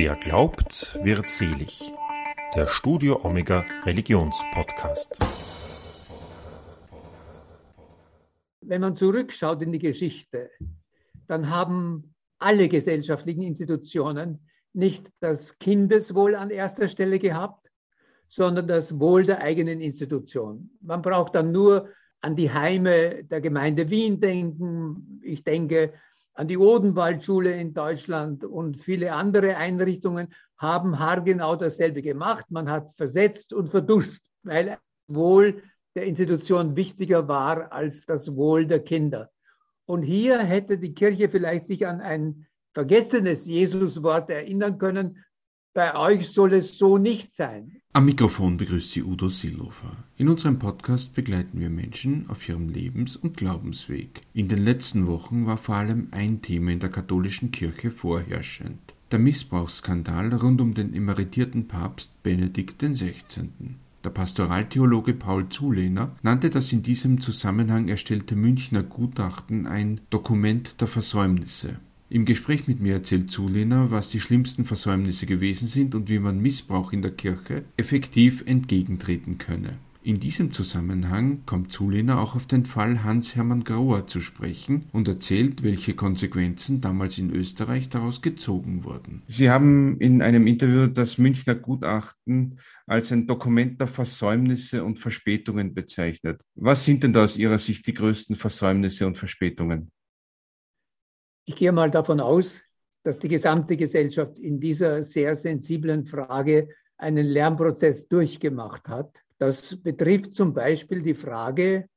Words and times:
Wer 0.00 0.14
glaubt, 0.14 0.96
wird 1.02 1.28
selig. 1.28 1.92
Der 2.54 2.68
Studio 2.68 3.18
Omega 3.24 3.64
Religionspodcast. 3.84 5.18
Wenn 8.60 8.80
man 8.80 8.94
zurückschaut 8.94 9.60
in 9.60 9.72
die 9.72 9.80
Geschichte, 9.80 10.50
dann 11.26 11.50
haben 11.50 12.14
alle 12.38 12.68
gesellschaftlichen 12.68 13.42
Institutionen 13.42 14.46
nicht 14.72 15.10
das 15.18 15.58
Kindeswohl 15.58 16.36
an 16.36 16.50
erster 16.50 16.88
Stelle 16.88 17.18
gehabt, 17.18 17.68
sondern 18.28 18.68
das 18.68 19.00
Wohl 19.00 19.24
der 19.24 19.42
eigenen 19.42 19.80
Institution. 19.80 20.70
Man 20.80 21.02
braucht 21.02 21.34
dann 21.34 21.50
nur 21.50 21.88
an 22.20 22.36
die 22.36 22.52
Heime 22.52 23.24
der 23.24 23.40
Gemeinde 23.40 23.90
Wien 23.90 24.20
denken. 24.20 25.20
Ich 25.24 25.42
denke 25.42 25.92
an 26.38 26.46
die 26.46 26.56
Odenwaldschule 26.56 27.52
in 27.60 27.74
Deutschland 27.74 28.44
und 28.44 28.76
viele 28.76 29.12
andere 29.12 29.56
Einrichtungen 29.56 30.28
haben 30.56 31.00
haargenau 31.00 31.56
dasselbe 31.56 32.00
gemacht. 32.00 32.44
Man 32.50 32.70
hat 32.70 32.94
versetzt 32.94 33.52
und 33.52 33.70
verduscht, 33.70 34.22
weil 34.44 34.78
Wohl 35.08 35.64
der 35.96 36.04
Institution 36.04 36.76
wichtiger 36.76 37.26
war 37.26 37.72
als 37.72 38.06
das 38.06 38.36
Wohl 38.36 38.66
der 38.66 38.78
Kinder. 38.84 39.30
Und 39.84 40.02
hier 40.02 40.38
hätte 40.38 40.78
die 40.78 40.94
Kirche 40.94 41.28
vielleicht 41.28 41.66
sich 41.66 41.84
an 41.88 42.00
ein 42.00 42.46
vergessenes 42.72 43.44
Jesuswort 43.44 44.30
erinnern 44.30 44.78
können, 44.78 45.24
bei 45.74 45.94
euch 45.94 46.28
soll 46.28 46.54
es 46.54 46.76
so 46.76 46.98
nicht 46.98 47.32
sein. 47.32 47.80
Am 47.92 48.04
Mikrofon 48.04 48.56
begrüßt 48.56 48.92
Sie 48.92 49.02
Udo 49.02 49.28
Seelofer. 49.28 49.96
In 50.16 50.28
unserem 50.28 50.58
Podcast 50.58 51.14
begleiten 51.14 51.60
wir 51.60 51.70
Menschen 51.70 52.28
auf 52.28 52.48
ihrem 52.48 52.68
Lebens- 52.68 53.16
und 53.16 53.36
Glaubensweg. 53.36 54.22
In 54.34 54.48
den 54.48 54.64
letzten 54.64 55.06
Wochen 55.06 55.46
war 55.46 55.56
vor 55.56 55.76
allem 55.76 56.08
ein 56.10 56.42
Thema 56.42 56.72
in 56.72 56.80
der 56.80 56.90
katholischen 56.90 57.52
Kirche 57.52 57.90
vorherrschend. 57.90 58.80
Der 59.10 59.18
Missbrauchsskandal 59.18 60.34
rund 60.34 60.60
um 60.60 60.74
den 60.74 60.92
emeritierten 60.94 61.68
Papst 61.68 62.22
Benedikt 62.22 62.82
XVI. 62.82 63.48
Der 64.04 64.10
Pastoraltheologe 64.10 65.14
Paul 65.14 65.48
Zulehner 65.48 66.14
nannte 66.22 66.50
das 66.50 66.72
in 66.72 66.82
diesem 66.82 67.20
Zusammenhang 67.20 67.88
erstellte 67.88 68.36
Münchner 68.36 68.82
Gutachten 68.82 69.66
ein 69.66 70.00
Dokument 70.10 70.80
der 70.80 70.88
Versäumnisse. 70.88 71.80
Im 72.10 72.24
Gespräch 72.24 72.66
mit 72.66 72.80
mir 72.80 72.94
erzählt 72.94 73.30
Zulehner, 73.30 73.90
was 73.90 74.08
die 74.08 74.20
schlimmsten 74.20 74.64
Versäumnisse 74.64 75.26
gewesen 75.26 75.68
sind 75.68 75.94
und 75.94 76.08
wie 76.08 76.18
man 76.18 76.40
Missbrauch 76.40 76.94
in 76.94 77.02
der 77.02 77.10
Kirche 77.10 77.64
effektiv 77.76 78.42
entgegentreten 78.46 79.36
könne. 79.36 79.76
In 80.02 80.18
diesem 80.18 80.54
Zusammenhang 80.54 81.42
kommt 81.44 81.70
Zulehner 81.70 82.18
auch 82.18 82.34
auf 82.34 82.46
den 82.46 82.64
Fall 82.64 83.04
Hans-Hermann 83.04 83.62
Grauer 83.62 84.06
zu 84.06 84.22
sprechen 84.22 84.86
und 84.92 85.06
erzählt, 85.06 85.62
welche 85.62 85.92
Konsequenzen 85.92 86.80
damals 86.80 87.18
in 87.18 87.30
Österreich 87.30 87.90
daraus 87.90 88.22
gezogen 88.22 88.84
wurden. 88.84 89.22
Sie 89.26 89.50
haben 89.50 90.00
in 90.00 90.22
einem 90.22 90.46
Interview 90.46 90.86
das 90.86 91.18
Münchner 91.18 91.56
Gutachten 91.56 92.58
als 92.86 93.12
ein 93.12 93.26
Dokument 93.26 93.78
der 93.82 93.86
Versäumnisse 93.86 94.82
und 94.82 94.98
Verspätungen 94.98 95.74
bezeichnet. 95.74 96.40
Was 96.54 96.86
sind 96.86 97.02
denn 97.02 97.12
da 97.12 97.24
aus 97.24 97.36
Ihrer 97.36 97.58
Sicht 97.58 97.86
die 97.86 97.92
größten 97.92 98.36
Versäumnisse 98.36 99.06
und 99.06 99.18
Verspätungen? 99.18 99.90
Ich 101.48 101.56
gehe 101.56 101.72
mal 101.72 101.90
davon 101.90 102.20
aus, 102.20 102.60
dass 103.04 103.18
die 103.18 103.28
gesamte 103.28 103.78
Gesellschaft 103.78 104.38
in 104.38 104.60
dieser 104.60 105.02
sehr 105.02 105.34
sensiblen 105.34 106.04
Frage 106.04 106.68
einen 106.98 107.26
Lernprozess 107.26 108.06
durchgemacht 108.06 108.86
hat. 108.86 109.22
Das 109.38 109.74
betrifft 109.82 110.36
zum 110.36 110.52
Beispiel 110.52 111.00
die 111.00 111.14
Frage, 111.14 111.88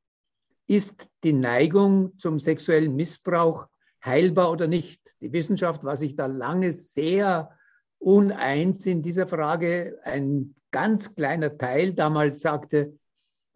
ist 0.67 1.09
die 1.25 1.33
Neigung 1.33 2.17
zum 2.17 2.39
sexuellen 2.39 2.95
Missbrauch 2.95 3.67
heilbar 4.05 4.53
oder 4.53 4.67
nicht? 4.67 5.01
Die 5.19 5.33
Wissenschaft 5.33 5.83
war 5.83 5.97
sich 5.97 6.15
da 6.15 6.27
lange 6.27 6.71
sehr 6.71 7.51
uneins 7.99 8.85
in 8.85 9.01
dieser 9.01 9.27
Frage. 9.27 9.99
Ein 10.05 10.55
ganz 10.71 11.13
kleiner 11.13 11.57
Teil 11.57 11.93
damals 11.93 12.39
sagte, 12.39 12.97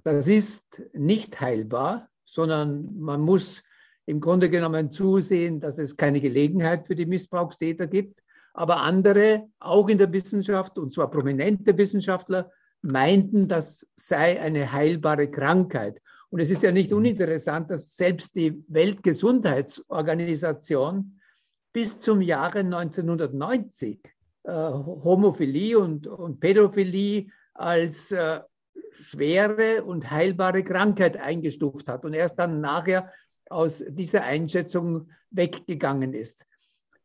das 0.03 0.27
ist 0.27 0.83
nicht 0.91 1.39
heilbar, 1.39 2.09
sondern 2.25 2.99
man 2.99 3.21
muss 3.21 3.63
im 4.05 4.19
Grunde 4.19 4.49
genommen 4.49 4.91
zusehen, 4.91 5.59
dass 5.59 5.77
es 5.77 5.95
keine 5.97 6.21
Gelegenheit 6.21 6.87
für 6.87 6.95
die 6.95 7.05
Missbrauchstäter 7.05 7.85
gibt. 7.87 8.21
Aber 8.53 8.77
andere, 8.77 9.49
auch 9.59 9.89
in 9.89 9.97
der 9.97 10.13
Wissenschaft, 10.13 10.77
und 10.77 10.93
zwar 10.93 11.11
prominente 11.11 11.77
Wissenschaftler, 11.77 12.49
meinten, 12.81 13.47
das 13.47 13.87
sei 13.95 14.39
eine 14.39 14.71
heilbare 14.71 15.29
Krankheit. 15.29 16.01
Und 16.29 16.39
es 16.39 16.51
ist 16.51 16.63
ja 16.63 16.71
nicht 16.71 16.93
uninteressant, 16.93 17.69
dass 17.71 17.95
selbst 17.95 18.35
die 18.35 18.63
Weltgesundheitsorganisation 18.67 21.19
bis 21.73 21.99
zum 21.99 22.21
Jahre 22.21 22.59
1990 22.59 23.99
äh, 24.43 24.51
Homophilie 24.51 25.79
und, 25.79 26.07
und 26.07 26.39
Pädophilie 26.39 27.27
als 27.53 28.11
äh, 28.11 28.39
schwere 28.91 29.83
und 29.83 30.11
heilbare 30.11 30.63
Krankheit 30.63 31.17
eingestuft 31.17 31.87
hat 31.87 32.05
und 32.05 32.13
erst 32.13 32.37
dann 32.39 32.61
nachher 32.61 33.11
aus 33.49 33.83
dieser 33.87 34.23
Einschätzung 34.23 35.09
weggegangen 35.31 36.13
ist. 36.13 36.45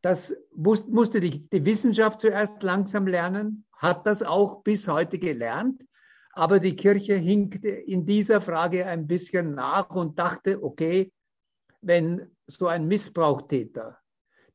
Das 0.02 0.34
musste 0.54 1.20
die, 1.20 1.48
die, 1.48 1.64
Wissenschaft 1.64 2.20
zuerst 2.20 2.62
langsam 2.62 3.06
lernen, 3.06 3.66
hat 3.72 4.06
das 4.06 4.22
auch 4.22 4.62
bis 4.62 4.88
heute 4.88 5.18
gelernt, 5.18 5.82
aber 6.32 6.58
die 6.58 6.76
Kirche 6.76 7.16
hinkte 7.16 7.68
in 7.68 8.06
dieser 8.06 8.40
Frage 8.40 8.86
ein 8.86 9.06
bisschen 9.06 9.54
nach 9.54 9.90
und 9.90 10.18
dachte, 10.18 10.62
okay, 10.62 11.12
wenn 11.82 12.30
so 12.46 12.66
ein 12.66 12.86
Missbrauchtäter, 12.86 13.98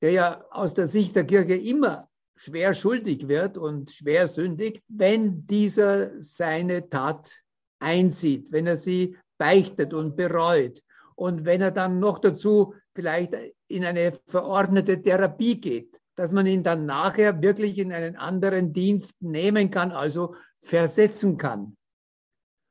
der 0.02 0.12
ja 0.12 0.46
aus 0.50 0.74
der 0.74 0.88
Sicht 0.88 1.16
der 1.16 1.26
Kirche 1.26 1.56
immer 1.56 2.10
schwer 2.36 2.74
schuldig 2.74 3.28
wird 3.28 3.58
und 3.58 3.92
schwer 3.92 4.28
sündigt, 4.28 4.84
wenn 4.88 5.46
dieser 5.48 6.22
seine 6.22 6.90
Tat 6.90 7.32
einsieht, 7.80 8.52
wenn 8.52 8.68
er 8.68 8.78
sie 8.78 9.18
beichtet 9.38 9.94
und 9.94 10.16
bereut, 10.16 10.82
und 11.16 11.46
wenn 11.46 11.62
er 11.62 11.72
dann 11.72 12.00
noch 12.00 12.20
dazu 12.20 12.76
vielleicht 12.94 13.34
in 13.68 13.86
eine 13.86 14.20
verordnete 14.28 15.02
Therapie 15.02 15.60
geht, 15.60 16.00
dass 16.16 16.32
man 16.32 16.46
ihn 16.46 16.64
dann 16.64 16.86
nachher 16.86 17.42
wirklich 17.42 17.78
in 17.78 17.92
einen 17.92 18.16
anderen 18.16 18.74
Dienst 18.74 19.22
nehmen 19.22 19.72
kann, 19.72 19.92
also 19.92 20.36
versetzen 20.62 21.38
kann. 21.38 21.76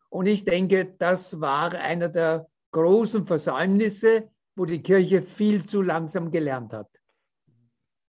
Und 0.09 0.27
ich 0.27 0.45
denke, 0.45 0.95
das 0.99 1.41
war 1.41 1.73
einer 1.73 2.09
der 2.09 2.49
großen 2.71 3.27
Versäumnisse, 3.27 4.31
wo 4.57 4.65
die 4.65 4.83
Kirche 4.83 5.23
viel 5.23 5.67
zu 5.67 5.83
langsam 5.83 6.31
gelernt 6.31 6.73
hat. 6.73 6.89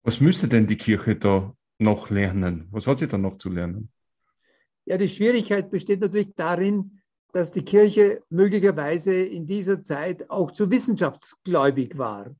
Was 0.02 0.20
müsste 0.20 0.48
denn 0.48 0.66
die 0.66 0.76
Kirche 0.76 1.16
da 1.16 1.54
noch 1.78 2.10
lernen? 2.10 2.68
Was 2.70 2.86
hat 2.86 2.98
sie 2.98 3.08
da 3.08 3.18
noch 3.18 3.38
zu 3.38 3.48
lernen? 3.48 3.90
Ja, 4.84 4.98
die 4.98 5.08
Schwierigkeit 5.08 5.70
besteht 5.70 6.00
natürlich 6.00 6.34
darin, 6.34 7.00
dass 7.34 7.50
die 7.50 7.64
Kirche 7.64 8.22
möglicherweise 8.30 9.12
in 9.12 9.48
dieser 9.48 9.82
Zeit 9.82 10.30
auch 10.30 10.52
zu 10.52 10.70
wissenschaftsgläubig 10.70 11.98
war 11.98 12.36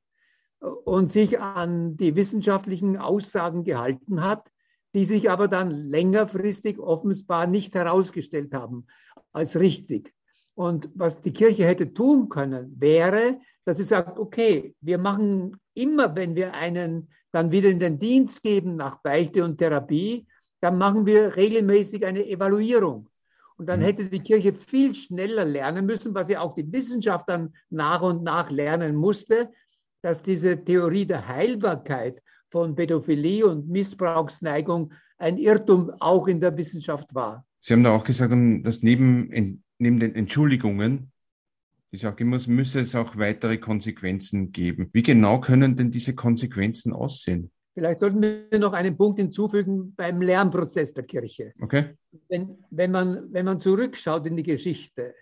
und 0.85 1.11
sich 1.11 1.37
an 1.37 1.97
die 1.97 2.15
wissenschaftlichen 2.15 2.95
Aussagen 2.95 3.65
gehalten 3.65 4.23
hat, 4.23 4.49
die 4.93 5.03
sich 5.03 5.29
aber 5.29 5.49
dann 5.49 5.69
längerfristig 5.69 6.79
offenbar 6.79 7.45
nicht 7.45 7.75
herausgestellt 7.75 8.53
haben 8.53 8.87
als 9.33 9.59
richtig. 9.59 10.13
Und 10.55 10.89
was 10.95 11.19
die 11.19 11.33
Kirche 11.33 11.65
hätte 11.65 11.93
tun 11.93 12.29
können, 12.29 12.79
wäre, 12.79 13.41
dass 13.65 13.75
sie 13.75 13.83
sagt, 13.83 14.17
okay, 14.17 14.75
wir 14.79 14.97
machen 14.97 15.59
immer, 15.73 16.15
wenn 16.15 16.35
wir 16.37 16.53
einen 16.53 17.09
dann 17.33 17.51
wieder 17.51 17.69
in 17.69 17.81
den 17.81 17.99
Dienst 17.99 18.43
geben 18.43 18.77
nach 18.77 19.01
Beichte 19.01 19.43
und 19.43 19.57
Therapie, 19.57 20.25
dann 20.61 20.77
machen 20.77 21.05
wir 21.05 21.35
regelmäßig 21.35 22.05
eine 22.05 22.25
Evaluierung. 22.25 23.09
Und 23.57 23.67
dann 23.67 23.79
mhm. 23.79 23.83
hätte 23.85 24.09
die 24.09 24.19
Kirche 24.19 24.53
viel 24.53 24.93
schneller 24.95 25.45
lernen 25.45 25.85
müssen, 25.85 26.13
was 26.13 26.29
ja 26.29 26.41
auch 26.41 26.55
die 26.55 26.71
Wissenschaft 26.71 27.29
dann 27.29 27.53
nach 27.69 28.01
und 28.01 28.23
nach 28.23 28.51
lernen 28.51 28.95
musste, 28.95 29.51
dass 30.01 30.21
diese 30.21 30.63
Theorie 30.63 31.05
der 31.05 31.27
Heilbarkeit 31.27 32.21
von 32.49 32.75
Pädophilie 32.75 33.45
und 33.45 33.69
Missbrauchsneigung 33.69 34.93
ein 35.17 35.37
Irrtum 35.37 35.91
auch 35.99 36.27
in 36.27 36.41
der 36.41 36.55
Wissenschaft 36.57 37.13
war. 37.15 37.45
Sie 37.59 37.73
haben 37.73 37.83
da 37.83 37.95
auch 37.95 38.03
gesagt, 38.03 38.33
dass 38.63 38.83
neben, 38.83 39.63
neben 39.79 39.99
den 39.99 40.13
Entschuldigungen, 40.13 41.11
ich 41.91 42.01
sage 42.01 42.23
immer, 42.23 42.39
müsse 42.47 42.81
es 42.81 42.93
auch 42.93 43.17
weitere 43.17 43.57
Konsequenzen 43.57 44.51
geben. 44.51 44.89
Wie 44.91 45.03
genau 45.03 45.39
können 45.39 45.75
denn 45.77 45.91
diese 45.91 46.13
Konsequenzen 46.13 46.93
aussehen? 46.93 47.51
Vielleicht 47.75 47.99
sollten 47.99 48.21
wir 48.21 48.57
noch 48.57 48.71
einen 48.71 48.95
Punkt 48.95 49.19
hinzufügen 49.19 49.93
beim 49.97 50.21
Lernprozess 50.21 50.93
der 50.93 51.03
Kirche. 51.03 51.53
Okay. 51.61 51.97
Wenn, 52.29 52.57
wenn, 52.69 52.89
man, 52.89 53.33
wenn 53.33 53.45
man 53.45 53.59
zurückschaut 53.59 54.25
in 54.25 54.37
die 54.37 54.43
Geschichte, 54.43 55.13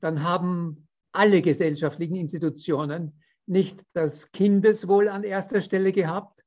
dann 0.00 0.22
haben 0.22 0.88
alle 1.12 1.42
gesellschaftlichen 1.42 2.16
Institutionen 2.16 3.12
nicht 3.46 3.84
das 3.92 4.32
Kindeswohl 4.32 5.10
an 5.10 5.24
erster 5.24 5.60
Stelle 5.60 5.92
gehabt, 5.92 6.42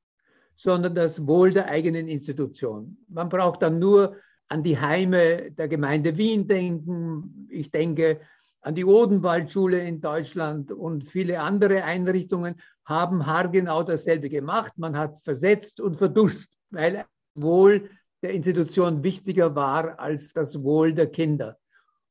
sondern 0.56 0.96
das 0.96 1.24
Wohl 1.24 1.52
der 1.52 1.68
eigenen 1.68 2.08
Institution. 2.08 2.98
Man 3.06 3.28
braucht 3.28 3.62
dann 3.62 3.78
nur 3.78 4.16
an 4.48 4.64
die 4.64 4.76
Heime 4.76 5.52
der 5.52 5.68
Gemeinde 5.68 6.16
Wien 6.16 6.48
denken. 6.48 7.46
Ich 7.48 7.70
denke 7.70 8.20
an 8.60 8.74
die 8.74 8.84
Odenwaldschule 8.84 9.80
in 9.80 10.00
Deutschland 10.00 10.72
und 10.72 11.04
viele 11.04 11.40
andere 11.40 11.84
Einrichtungen 11.84 12.56
haben 12.84 13.26
haargenau 13.26 13.82
dasselbe 13.82 14.28
gemacht. 14.28 14.72
Man 14.76 14.96
hat 14.96 15.22
versetzt 15.22 15.80
und 15.80 15.96
verduscht, 15.96 16.48
weil 16.70 17.04
Wohl 17.34 17.90
der 18.22 18.32
Institution 18.32 19.02
wichtiger 19.02 19.54
war 19.54 19.98
als 20.00 20.32
das 20.32 20.62
Wohl 20.62 20.92
der 20.92 21.06
Kinder. 21.06 21.58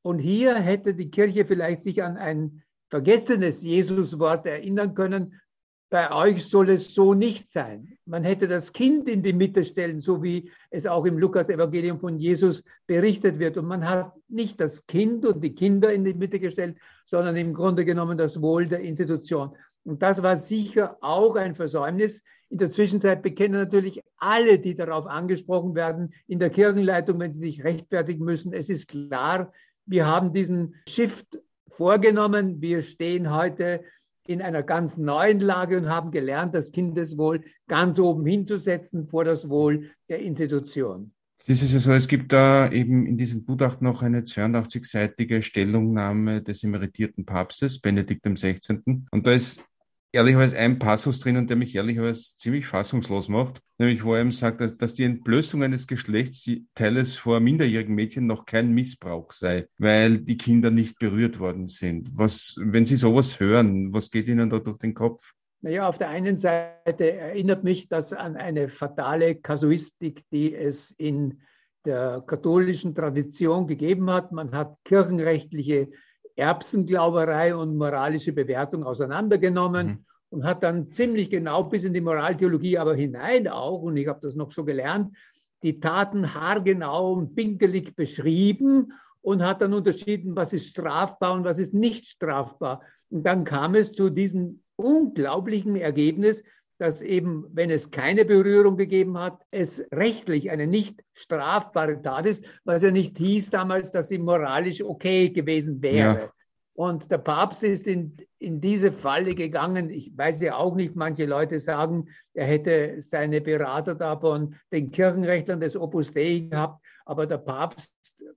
Und 0.01 0.19
hier 0.19 0.55
hätte 0.55 0.93
die 0.93 1.11
Kirche 1.11 1.45
vielleicht 1.45 1.81
sich 1.81 2.01
an 2.01 2.15
ein 2.15 2.63
vergessenes 2.89 3.61
Jesuswort 3.61 4.45
erinnern 4.45 4.93
können, 4.93 5.41
bei 5.89 6.11
euch 6.11 6.45
soll 6.45 6.69
es 6.69 6.93
so 6.93 7.13
nicht 7.13 7.49
sein. 7.49 7.97
Man 8.05 8.23
hätte 8.23 8.47
das 8.47 8.73
Kind 8.73 9.09
in 9.09 9.23
die 9.23 9.33
Mitte 9.33 9.63
stellen, 9.63 10.01
so 10.01 10.21
wie 10.21 10.51
es 10.69 10.85
auch 10.85 11.05
im 11.05 11.17
Lukas-Evangelium 11.17 11.99
von 11.99 12.17
Jesus 12.17 12.63
berichtet 12.87 13.39
wird. 13.39 13.57
Und 13.57 13.67
man 13.67 13.87
hat 13.87 14.13
nicht 14.27 14.59
das 14.59 14.85
Kind 14.87 15.25
und 15.25 15.41
die 15.41 15.55
Kinder 15.55 15.93
in 15.93 16.03
die 16.03 16.13
Mitte 16.13 16.39
gestellt, 16.39 16.77
sondern 17.05 17.37
im 17.37 17.53
Grunde 17.53 17.85
genommen 17.85 18.17
das 18.17 18.41
Wohl 18.41 18.67
der 18.67 18.81
Institution. 18.81 19.55
Und 19.85 20.01
das 20.01 20.21
war 20.21 20.35
sicher 20.35 20.97
auch 20.99 21.35
ein 21.35 21.55
Versäumnis. 21.55 22.21
In 22.49 22.57
der 22.57 22.69
Zwischenzeit 22.69 23.21
bekennen 23.21 23.59
natürlich 23.59 24.03
alle, 24.17 24.59
die 24.59 24.75
darauf 24.75 25.05
angesprochen 25.05 25.75
werden, 25.75 26.13
in 26.27 26.39
der 26.39 26.49
Kirchenleitung, 26.49 27.19
wenn 27.19 27.31
sie 27.31 27.39
sich 27.39 27.63
rechtfertigen 27.63 28.25
müssen. 28.25 28.51
Es 28.51 28.69
ist 28.69 28.89
klar, 28.89 29.53
wir 29.85 30.05
haben 30.05 30.33
diesen 30.33 30.75
Shift 30.89 31.39
vorgenommen. 31.69 32.59
Wir 32.61 32.81
stehen 32.81 33.33
heute 33.33 33.83
in 34.27 34.41
einer 34.41 34.63
ganz 34.63 34.97
neuen 34.97 35.39
Lage 35.39 35.77
und 35.77 35.89
haben 35.89 36.11
gelernt, 36.11 36.53
das 36.53 36.71
Kindeswohl 36.71 37.43
ganz 37.67 37.99
oben 37.99 38.25
hinzusetzen 38.25 39.07
vor 39.07 39.23
das 39.23 39.49
Wohl 39.49 39.89
der 40.09 40.19
Institution. 40.19 41.13
Es 41.49 41.61
ist 41.61 41.71
ja 41.71 41.79
so, 41.79 41.93
es 41.93 42.09
gibt 42.09 42.33
da 42.33 42.69
eben 42.69 43.05
in 43.05 43.17
diesem 43.17 43.45
Gutachten 43.45 43.87
noch 43.87 44.01
eine 44.01 44.21
82-seitige 44.21 45.41
Stellungnahme 45.41 46.41
des 46.41 46.63
emeritierten 46.63 47.25
Papstes, 47.25 47.79
Benedikt 47.79 48.23
XVI. 48.23 48.79
Und 49.11 49.25
da 49.25 49.31
ist 49.31 49.63
ehrlicherweise 50.11 50.57
ein 50.57 50.79
Passus 50.79 51.19
drinnen, 51.19 51.47
der 51.47 51.57
mich 51.57 51.75
ehrlicherweise 51.75 52.35
ziemlich 52.35 52.65
fassungslos 52.65 53.27
macht, 53.29 53.61
nämlich 53.77 54.03
wo 54.03 54.13
er 54.13 54.21
eben 54.21 54.31
sagt, 54.31 54.81
dass 54.81 54.93
die 54.93 55.03
Entblößung 55.03 55.63
eines 55.63 55.87
Geschlechtsteiles 55.87 57.17
vor 57.17 57.39
minderjährigen 57.39 57.95
Mädchen 57.95 58.27
noch 58.27 58.45
kein 58.45 58.73
Missbrauch 58.73 59.31
sei, 59.31 59.67
weil 59.77 60.19
die 60.19 60.37
Kinder 60.37 60.71
nicht 60.71 60.99
berührt 60.99 61.39
worden 61.39 61.67
sind. 61.67 62.09
Was, 62.17 62.55
wenn 62.59 62.85
Sie 62.85 62.95
sowas 62.95 63.39
hören, 63.39 63.93
was 63.93 64.11
geht 64.11 64.27
Ihnen 64.27 64.49
da 64.49 64.59
durch 64.59 64.77
den 64.77 64.93
Kopf? 64.93 65.33
Naja, 65.61 65.87
auf 65.87 65.97
der 65.97 66.09
einen 66.09 66.37
Seite 66.37 67.13
erinnert 67.13 67.63
mich 67.63 67.89
das 67.89 68.13
an 68.13 68.37
eine 68.37 68.69
fatale 68.69 69.35
Kasuistik, 69.35 70.23
die 70.31 70.53
es 70.53 70.91
in 70.91 71.41
der 71.85 72.23
katholischen 72.25 72.93
Tradition 72.93 73.65
gegeben 73.65 74.09
hat. 74.11 74.31
Man 74.31 74.51
hat 74.51 74.77
kirchenrechtliche 74.83 75.89
Erbsenglauberei 76.37 77.55
und 77.55 77.77
moralische 77.77 78.31
Bewertung 78.31 78.83
auseinandergenommen 78.83 79.87
mhm. 79.87 80.05
und 80.29 80.45
hat 80.45 80.63
dann 80.63 80.91
ziemlich 80.91 81.29
genau 81.29 81.63
bis 81.63 81.83
in 81.83 81.93
die 81.93 82.01
Moraltheologie 82.01 82.77
aber 82.77 82.95
hinein 82.95 83.47
auch, 83.47 83.81
und 83.81 83.97
ich 83.97 84.07
habe 84.07 84.19
das 84.21 84.35
noch 84.35 84.51
so 84.51 84.63
gelernt, 84.63 85.15
die 85.63 85.79
Taten 85.79 86.33
haargenau 86.35 87.13
und 87.13 87.35
pinkelig 87.35 87.95
beschrieben 87.95 88.93
und 89.21 89.43
hat 89.43 89.61
dann 89.61 89.73
unterschieden, 89.73 90.35
was 90.35 90.53
ist 90.53 90.67
strafbar 90.67 91.33
und 91.33 91.43
was 91.43 91.57
ist 91.57 91.73
nicht 91.73 92.05
strafbar. 92.05 92.81
Und 93.09 93.23
dann 93.23 93.43
kam 93.43 93.73
es 93.73 93.91
zu 93.91 94.09
diesem 94.09 94.61
unglaublichen 94.75 95.75
Ergebnis, 95.75 96.43
dass 96.77 97.01
eben, 97.01 97.45
wenn 97.53 97.69
es 97.69 97.91
keine 97.91 98.23
Berührung 98.25 98.77
gegeben 98.77 99.17
hat, 99.17 99.41
es 99.51 99.83
rechtlich 99.91 100.51
eine 100.51 100.67
nicht 100.67 101.03
strafbare 101.13 102.01
Tat 102.01 102.25
ist, 102.25 102.43
was 102.65 102.83
ja 102.83 102.91
nicht 102.91 103.17
hieß 103.17 103.49
damals, 103.49 103.91
dass 103.91 104.09
sie 104.09 104.19
moralisch 104.19 104.83
okay 104.83 105.29
gewesen 105.29 105.81
wäre. 105.81 106.19
Ja. 106.19 106.31
Und 106.73 107.09
der 107.09 107.17
Papst 107.17 107.63
ist 107.63 107.87
in, 107.87 108.15
in 108.37 108.61
diese 108.61 108.91
Falle 108.91 109.33
gegangen. 109.33 109.89
Ich 109.89 110.15
weiß 110.15 110.41
ja 110.41 110.57
auch 110.57 110.75
nicht, 110.75 110.95
manche 110.95 111.25
Leute 111.25 111.59
sagen, 111.59 112.09
er 112.35 112.45
hätte 112.45 112.97
seine 113.01 113.41
Berater 113.41 113.95
da 113.95 114.15
von 114.15 114.55
den 114.71 114.91
Kirchenrechtlern 114.91 115.59
des 115.59 115.75
Opus 115.75 116.11
Dei 116.11 116.47
gehabt. 116.51 116.85
Aber 117.03 117.25
der 117.25 117.39
Papst, 117.39 117.91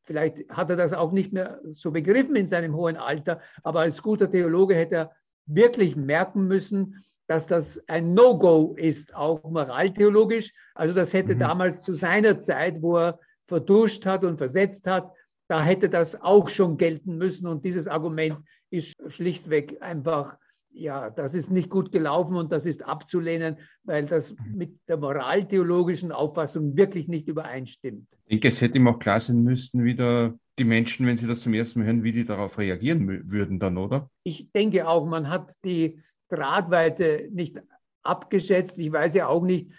vielleicht 0.05 0.49
hat 0.49 0.71
er 0.71 0.77
das 0.77 0.95
auch 0.95 1.13
nicht 1.13 1.35
mehr 1.35 1.61
so 1.75 1.91
begriffen 1.91 2.35
in 2.35 2.49
seinem 2.49 2.75
hohen 2.75 2.97
Alter. 2.97 3.43
Aber 3.63 3.81
als 3.81 4.01
guter 4.01 4.31
Theologe 4.31 4.75
hätte 4.75 4.95
er 4.95 5.13
wirklich 5.45 5.97
merken 5.97 6.49
müssen, 6.49 7.05
dass 7.31 7.47
das 7.47 7.81
ein 7.87 8.13
No-Go 8.13 8.75
ist, 8.77 9.15
auch 9.15 9.45
moraltheologisch. 9.45 10.53
Also 10.75 10.93
das 10.93 11.13
hätte 11.13 11.37
mhm. 11.37 11.39
damals 11.39 11.83
zu 11.83 11.95
seiner 11.95 12.41
Zeit, 12.41 12.83
wo 12.83 12.97
er 12.97 13.21
verduscht 13.47 14.05
hat 14.05 14.25
und 14.25 14.37
versetzt 14.37 14.89
hat, 14.89 15.13
da 15.47 15.63
hätte 15.63 15.89
das 15.89 16.21
auch 16.21 16.49
schon 16.49 16.77
gelten 16.77 17.19
müssen. 17.19 17.47
Und 17.47 17.65
dieses 17.65 17.87
Argument 17.87 18.39
ist 18.71 18.97
schlichtweg 19.13 19.81
einfach, 19.81 20.39
ja, 20.73 21.09
das 21.09 21.35
ist 21.35 21.53
nicht 21.53 21.71
gut 21.71 21.93
gelaufen 21.93 22.35
und 22.35 22.51
das 22.51 22.67
ist 22.67 22.85
abzulehnen, 22.85 23.59
weil 23.85 24.07
das 24.07 24.33
mhm. 24.33 24.57
mit 24.57 24.81
der 24.89 24.97
moraltheologischen 24.97 26.11
Auffassung 26.11 26.77
wirklich 26.77 27.07
nicht 27.07 27.29
übereinstimmt. 27.29 28.09
Ich 28.25 28.31
denke, 28.31 28.49
es 28.49 28.61
hätte 28.61 28.77
ihm 28.77 28.89
auch 28.89 28.99
klar 28.99 29.21
sein 29.21 29.45
müssen, 29.45 29.85
wie 29.85 29.95
die 29.95 30.65
Menschen, 30.65 31.07
wenn 31.07 31.17
sie 31.17 31.29
das 31.29 31.43
zum 31.43 31.55
ersten 31.55 31.79
Mal 31.79 31.87
hören, 31.87 32.03
wie 32.03 32.11
die 32.11 32.25
darauf 32.25 32.59
reagieren 32.59 33.31
würden 33.31 33.61
dann, 33.61 33.79
oder? 33.79 34.11
Ich 34.25 34.51
denke 34.51 34.89
auch, 34.89 35.07
man 35.07 35.29
hat 35.29 35.55
die 35.65 36.03
Tragweite 36.31 37.29
nicht 37.33 37.61
abgeschätzt. 38.03 38.79
Ich 38.79 38.91
weiß 38.91 39.15
ja 39.15 39.27
auch 39.27 39.43
nicht, 39.43 39.71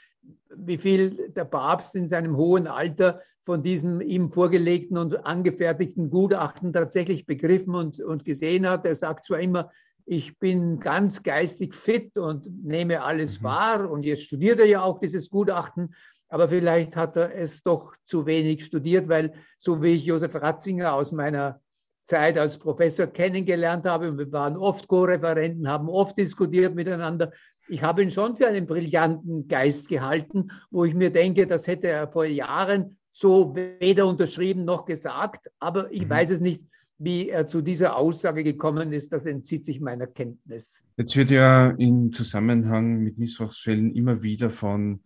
wie 0.55 0.77
viel 0.77 1.31
der 1.31 1.45
Papst 1.45 1.95
in 1.95 2.07
seinem 2.07 2.37
hohen 2.37 2.67
Alter 2.67 3.21
von 3.45 3.63
diesem 3.63 4.01
ihm 4.01 4.31
vorgelegten 4.31 4.97
und 4.97 5.25
angefertigten 5.25 6.09
Gutachten 6.09 6.73
tatsächlich 6.73 7.25
begriffen 7.25 7.73
und, 7.73 7.99
und 7.99 8.25
gesehen 8.25 8.69
hat. 8.69 8.85
Er 8.85 8.95
sagt 8.95 9.25
zwar 9.25 9.39
immer, 9.39 9.71
ich 10.05 10.37
bin 10.39 10.79
ganz 10.79 11.23
geistig 11.23 11.73
fit 11.73 12.17
und 12.17 12.49
nehme 12.63 13.03
alles 13.03 13.39
mhm. 13.39 13.45
wahr 13.45 13.89
und 13.89 14.03
jetzt 14.03 14.23
studiert 14.23 14.59
er 14.59 14.65
ja 14.65 14.81
auch 14.83 14.99
dieses 14.99 15.29
Gutachten, 15.29 15.95
aber 16.27 16.49
vielleicht 16.49 16.95
hat 16.95 17.15
er 17.15 17.35
es 17.35 17.63
doch 17.63 17.93
zu 18.05 18.25
wenig 18.25 18.65
studiert, 18.65 19.09
weil 19.09 19.33
so 19.59 19.81
wie 19.81 19.95
ich 19.95 20.05
Josef 20.05 20.35
Ratzinger 20.35 20.93
aus 20.93 21.11
meiner 21.11 21.61
Zeit 22.03 22.37
als 22.37 22.57
Professor 22.57 23.07
kennengelernt 23.07 23.85
habe. 23.85 24.17
Wir 24.17 24.31
waren 24.31 24.57
oft 24.57 24.87
Co-Referenten, 24.87 25.67
haben 25.67 25.89
oft 25.89 26.17
diskutiert 26.17 26.75
miteinander. 26.75 27.31
Ich 27.67 27.83
habe 27.83 28.03
ihn 28.03 28.11
schon 28.11 28.35
für 28.35 28.47
einen 28.47 28.65
brillanten 28.65 29.47
Geist 29.47 29.87
gehalten, 29.87 30.51
wo 30.71 30.83
ich 30.83 30.93
mir 30.93 31.11
denke, 31.11 31.47
das 31.47 31.67
hätte 31.67 31.87
er 31.87 32.07
vor 32.07 32.25
Jahren 32.25 32.97
so 33.11 33.55
weder 33.55 34.07
unterschrieben 34.07 34.65
noch 34.65 34.85
gesagt. 34.85 35.49
Aber 35.59 35.91
ich 35.91 36.05
mhm. 36.05 36.09
weiß 36.09 36.31
es 36.31 36.41
nicht, 36.41 36.63
wie 36.97 37.29
er 37.29 37.47
zu 37.47 37.61
dieser 37.61 37.95
Aussage 37.95 38.43
gekommen 38.43 38.93
ist. 38.93 39.11
Das 39.11 39.25
entzieht 39.25 39.65
sich 39.65 39.79
meiner 39.79 40.07
Kenntnis. 40.07 40.81
Jetzt 40.97 41.15
wird 41.15 41.31
ja 41.31 41.71
im 41.71 42.11
Zusammenhang 42.11 42.99
mit 42.99 43.17
Missbrauchsfällen 43.17 43.95
immer 43.95 44.21
wieder 44.21 44.49
von 44.51 45.01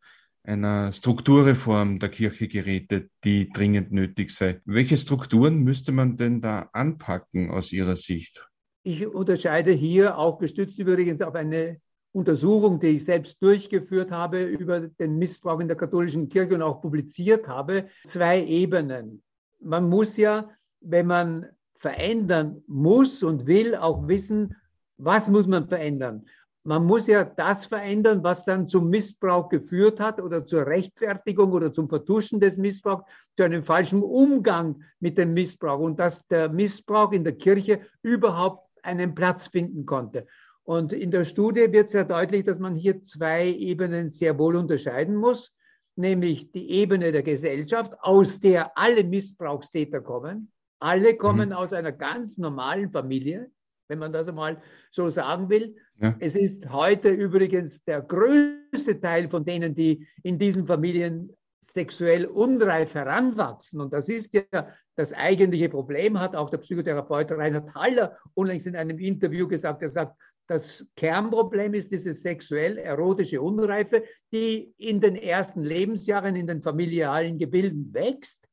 einer 0.45 0.91
Strukturreform 0.91 1.99
der 1.99 2.09
Kirche 2.09 2.47
geredet, 2.47 3.09
die 3.23 3.49
dringend 3.49 3.91
nötig 3.91 4.31
sei. 4.31 4.61
Welche 4.65 4.97
Strukturen 4.97 5.63
müsste 5.63 5.91
man 5.91 6.17
denn 6.17 6.41
da 6.41 6.69
anpacken 6.73 7.51
aus 7.51 7.71
Ihrer 7.71 7.95
Sicht? 7.95 8.47
Ich 8.83 9.07
unterscheide 9.07 9.71
hier, 9.71 10.17
auch 10.17 10.37
gestützt 10.37 10.77
übrigens 10.77 11.21
auf 11.21 11.35
eine 11.35 11.79
Untersuchung, 12.11 12.79
die 12.79 12.89
ich 12.89 13.05
selbst 13.05 13.41
durchgeführt 13.41 14.11
habe 14.11 14.43
über 14.43 14.81
den 14.81 15.17
Missbrauch 15.17 15.59
in 15.59 15.67
der 15.67 15.77
katholischen 15.77 16.29
Kirche 16.29 16.55
und 16.55 16.61
auch 16.61 16.81
publiziert 16.81 17.47
habe, 17.47 17.87
zwei 18.05 18.43
Ebenen. 18.45 19.23
Man 19.59 19.89
muss 19.89 20.15
ja, 20.15 20.49
wenn 20.81 21.07
man 21.07 21.47
verändern 21.79 22.63
muss 22.67 23.23
und 23.23 23.47
will, 23.47 23.75
auch 23.75 24.07
wissen, 24.07 24.55
was 24.97 25.29
muss 25.29 25.47
man 25.47 25.67
verändern 25.67 26.25
man 26.65 26.83
muss 26.83 27.05
ja 27.05 27.23
das 27.23 27.67
verändern, 27.67 28.23
was 28.23 28.43
dann 28.43 28.67
zum 28.67 28.89
Missbrauch 28.89 29.49
geführt 29.49 29.99
hat 29.99 30.19
oder 30.19 30.45
zur 30.45 30.65
Rechtfertigung 30.65 31.51
oder 31.51 31.71
zum 31.71 31.87
Vertuschen 31.87 32.39
des 32.39 32.57
Missbrauchs, 32.57 33.03
zu 33.35 33.43
einem 33.43 33.63
falschen 33.63 34.01
Umgang 34.01 34.83
mit 34.99 35.19
dem 35.19 35.35
Missbrauch 35.35 35.79
und 35.79 35.99
dass 35.99 36.25
der 36.27 36.49
Missbrauch 36.49 37.11
in 37.11 37.23
der 37.23 37.37
Kirche 37.37 37.81
überhaupt 38.01 38.67
einen 38.81 39.13
Platz 39.13 39.47
finden 39.47 39.85
konnte. 39.85 40.25
Und 40.63 40.91
in 40.91 41.11
der 41.11 41.25
Studie 41.25 41.71
wird 41.71 41.89
sehr 41.89 42.03
deutlich, 42.05 42.45
dass 42.45 42.57
man 42.57 42.75
hier 42.75 42.99
zwei 43.03 43.47
Ebenen 43.47 44.09
sehr 44.09 44.39
wohl 44.39 44.55
unterscheiden 44.55 45.15
muss, 45.15 45.53
nämlich 45.95 46.51
die 46.51 46.71
Ebene 46.71 47.11
der 47.11 47.21
Gesellschaft, 47.21 47.93
aus 48.01 48.39
der 48.39 48.75
alle 48.75 49.03
Missbrauchstäter 49.03 50.01
kommen. 50.01 50.51
Alle 50.79 51.15
kommen 51.15 51.49
mhm. 51.49 51.55
aus 51.55 51.73
einer 51.73 51.91
ganz 51.91 52.39
normalen 52.39 52.89
Familie, 52.89 53.51
wenn 53.87 53.99
man 53.99 54.13
das 54.13 54.27
einmal 54.27 54.61
so 54.91 55.09
sagen 55.09 55.49
will. 55.49 55.75
Ja. 55.99 56.15
Es 56.19 56.35
ist 56.35 56.69
heute 56.71 57.09
übrigens 57.09 57.83
der 57.83 58.01
größte 58.01 58.99
Teil 58.99 59.29
von 59.29 59.45
denen, 59.45 59.75
die 59.75 60.07
in 60.23 60.37
diesen 60.37 60.67
Familien 60.67 61.35
sexuell 61.61 62.25
unreif 62.25 62.93
heranwachsen. 62.93 63.81
Und 63.81 63.93
das 63.93 64.07
ist 64.07 64.33
ja 64.33 64.67
das 64.95 65.13
eigentliche 65.13 65.69
Problem, 65.69 66.19
hat 66.19 66.35
auch 66.35 66.49
der 66.49 66.59
Psychotherapeut 66.59 67.31
Reinhard 67.31 67.73
Haller 67.73 68.17
unlängst 68.33 68.67
in 68.67 68.75
einem 68.75 68.99
Interview 68.99 69.47
gesagt. 69.47 69.81
Er 69.81 69.89
sagt, 69.89 70.15
das 70.47 70.85
Kernproblem 70.95 71.73
ist 71.73 71.91
diese 71.91 72.13
sexuell-erotische 72.13 73.41
Unreife, 73.41 74.03
die 74.31 74.73
in 74.77 75.01
den 75.01 75.15
ersten 75.15 75.63
Lebensjahren 75.63 76.35
in 76.35 76.45
den 76.45 76.61
familialen 76.61 77.39
Gebilden 77.39 77.91
wächst. 77.93 78.47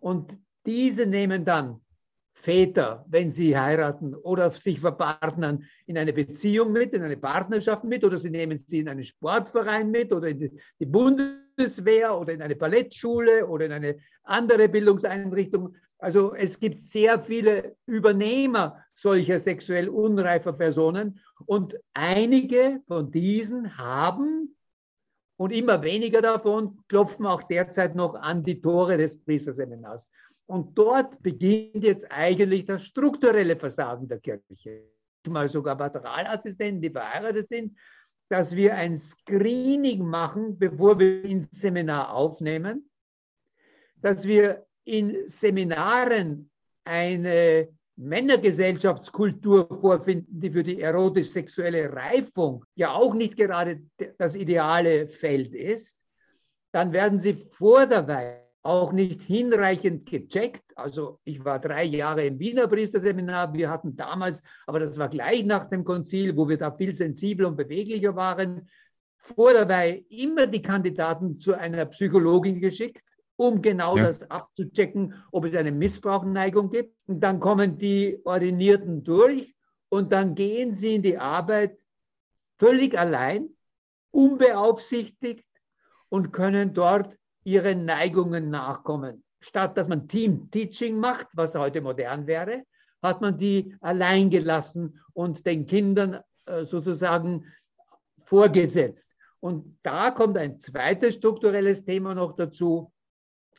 Und 0.00 0.36
diese 0.66 1.06
nehmen 1.06 1.44
dann 1.46 1.80
Väter, 2.40 3.04
wenn 3.08 3.32
sie 3.32 3.58
heiraten 3.58 4.14
oder 4.14 4.50
sich 4.50 4.80
verpartnern, 4.80 5.64
in 5.86 5.98
eine 5.98 6.12
Beziehung 6.12 6.72
mit, 6.72 6.94
in 6.94 7.02
eine 7.02 7.16
Partnerschaft 7.16 7.84
mit 7.84 8.02
oder 8.02 8.16
sie 8.16 8.30
nehmen 8.30 8.56
sie 8.58 8.80
in 8.80 8.88
einen 8.88 9.02
Sportverein 9.02 9.90
mit 9.90 10.12
oder 10.12 10.28
in 10.28 10.58
die 10.78 10.86
Bundeswehr 10.86 12.18
oder 12.18 12.32
in 12.32 12.40
eine 12.40 12.56
Ballettschule 12.56 13.46
oder 13.46 13.66
in 13.66 13.72
eine 13.72 13.96
andere 14.24 14.68
Bildungseinrichtung. 14.68 15.76
Also 15.98 16.34
es 16.34 16.58
gibt 16.58 16.86
sehr 16.86 17.20
viele 17.20 17.76
Übernehmer 17.84 18.82
solcher 18.94 19.38
sexuell 19.38 19.90
unreifer 19.90 20.54
Personen 20.54 21.20
und 21.44 21.76
einige 21.92 22.80
von 22.88 23.10
diesen 23.10 23.76
haben 23.76 24.56
und 25.36 25.52
immer 25.52 25.82
weniger 25.82 26.22
davon 26.22 26.78
klopfen 26.88 27.26
auch 27.26 27.42
derzeit 27.42 27.94
noch 27.94 28.14
an 28.14 28.44
die 28.44 28.62
Tore 28.62 28.96
des 28.96 29.22
Priesterseminars. 29.22 30.08
Und 30.50 30.76
dort 30.76 31.22
beginnt 31.22 31.84
jetzt 31.84 32.10
eigentlich 32.10 32.64
das 32.64 32.82
strukturelle 32.84 33.54
Versagen 33.54 34.08
der 34.08 34.18
Kirche. 34.18 34.82
Mal 35.28 35.48
sogar 35.48 35.76
Pastoralassistenten, 35.76 36.82
die 36.82 36.90
verheiratet 36.90 37.46
sind, 37.46 37.78
dass 38.28 38.56
wir 38.56 38.74
ein 38.74 38.98
Screening 38.98 40.04
machen, 40.04 40.58
bevor 40.58 40.98
wir 40.98 41.24
ins 41.24 41.52
Seminar 41.52 42.12
aufnehmen, 42.12 42.90
dass 43.94 44.26
wir 44.26 44.66
in 44.82 45.28
Seminaren 45.28 46.50
eine 46.82 47.68
Männergesellschaftskultur 47.94 49.68
vorfinden, 49.80 50.40
die 50.40 50.50
für 50.50 50.64
die 50.64 50.80
erotisch-sexuelle 50.80 51.92
Reifung 51.92 52.64
ja 52.74 52.92
auch 52.92 53.14
nicht 53.14 53.36
gerade 53.36 53.82
das 54.18 54.34
ideale 54.34 55.06
Feld 55.06 55.54
ist, 55.54 55.96
dann 56.72 56.92
werden 56.92 57.20
sie 57.20 57.34
vor 57.52 57.86
der 57.86 58.08
Weihe 58.08 58.49
auch 58.62 58.92
nicht 58.92 59.22
hinreichend 59.22 60.06
gecheckt. 60.06 60.64
Also 60.76 61.18
ich 61.24 61.44
war 61.44 61.58
drei 61.58 61.84
Jahre 61.84 62.24
im 62.24 62.38
Wiener 62.38 62.66
Priesterseminar. 62.68 63.52
Wir 63.54 63.70
hatten 63.70 63.96
damals, 63.96 64.42
aber 64.66 64.80
das 64.80 64.98
war 64.98 65.08
gleich 65.08 65.44
nach 65.44 65.68
dem 65.68 65.84
Konzil, 65.84 66.36
wo 66.36 66.48
wir 66.48 66.58
da 66.58 66.70
viel 66.70 66.94
sensibler 66.94 67.48
und 67.48 67.56
beweglicher 67.56 68.14
waren, 68.16 68.68
vor 69.16 69.54
dabei 69.54 70.04
immer 70.10 70.46
die 70.46 70.62
Kandidaten 70.62 71.38
zu 71.38 71.54
einer 71.54 71.86
Psychologin 71.86 72.60
geschickt, 72.60 73.02
um 73.36 73.62
genau 73.62 73.96
ja. 73.96 74.04
das 74.04 74.30
abzuchecken, 74.30 75.14
ob 75.32 75.46
es 75.46 75.54
eine 75.54 75.72
Missbrauchneigung 75.72 76.70
gibt. 76.70 76.94
Und 77.06 77.20
dann 77.20 77.40
kommen 77.40 77.78
die 77.78 78.20
Ordinierten 78.24 79.02
durch 79.04 79.54
und 79.88 80.12
dann 80.12 80.34
gehen 80.34 80.74
sie 80.74 80.96
in 80.96 81.02
die 81.02 81.16
Arbeit 81.16 81.78
völlig 82.58 82.98
allein, 82.98 83.48
unbeaufsichtigt 84.10 85.46
und 86.10 86.32
können 86.32 86.74
dort 86.74 87.16
ihren 87.50 87.84
Neigungen 87.84 88.50
nachkommen. 88.50 89.24
Statt 89.40 89.76
dass 89.76 89.88
man 89.88 90.06
Team-Teaching 90.06 90.98
macht, 90.98 91.26
was 91.32 91.54
heute 91.54 91.80
modern 91.80 92.26
wäre, 92.26 92.64
hat 93.02 93.20
man 93.20 93.38
die 93.38 93.74
allein 93.80 94.30
gelassen 94.30 95.00
und 95.14 95.46
den 95.46 95.66
Kindern 95.66 96.20
äh, 96.46 96.64
sozusagen 96.64 97.46
vorgesetzt. 98.24 99.08
Und 99.40 99.78
da 99.82 100.10
kommt 100.10 100.36
ein 100.36 100.58
zweites 100.58 101.14
strukturelles 101.14 101.84
Thema 101.84 102.14
noch 102.14 102.36
dazu. 102.36 102.92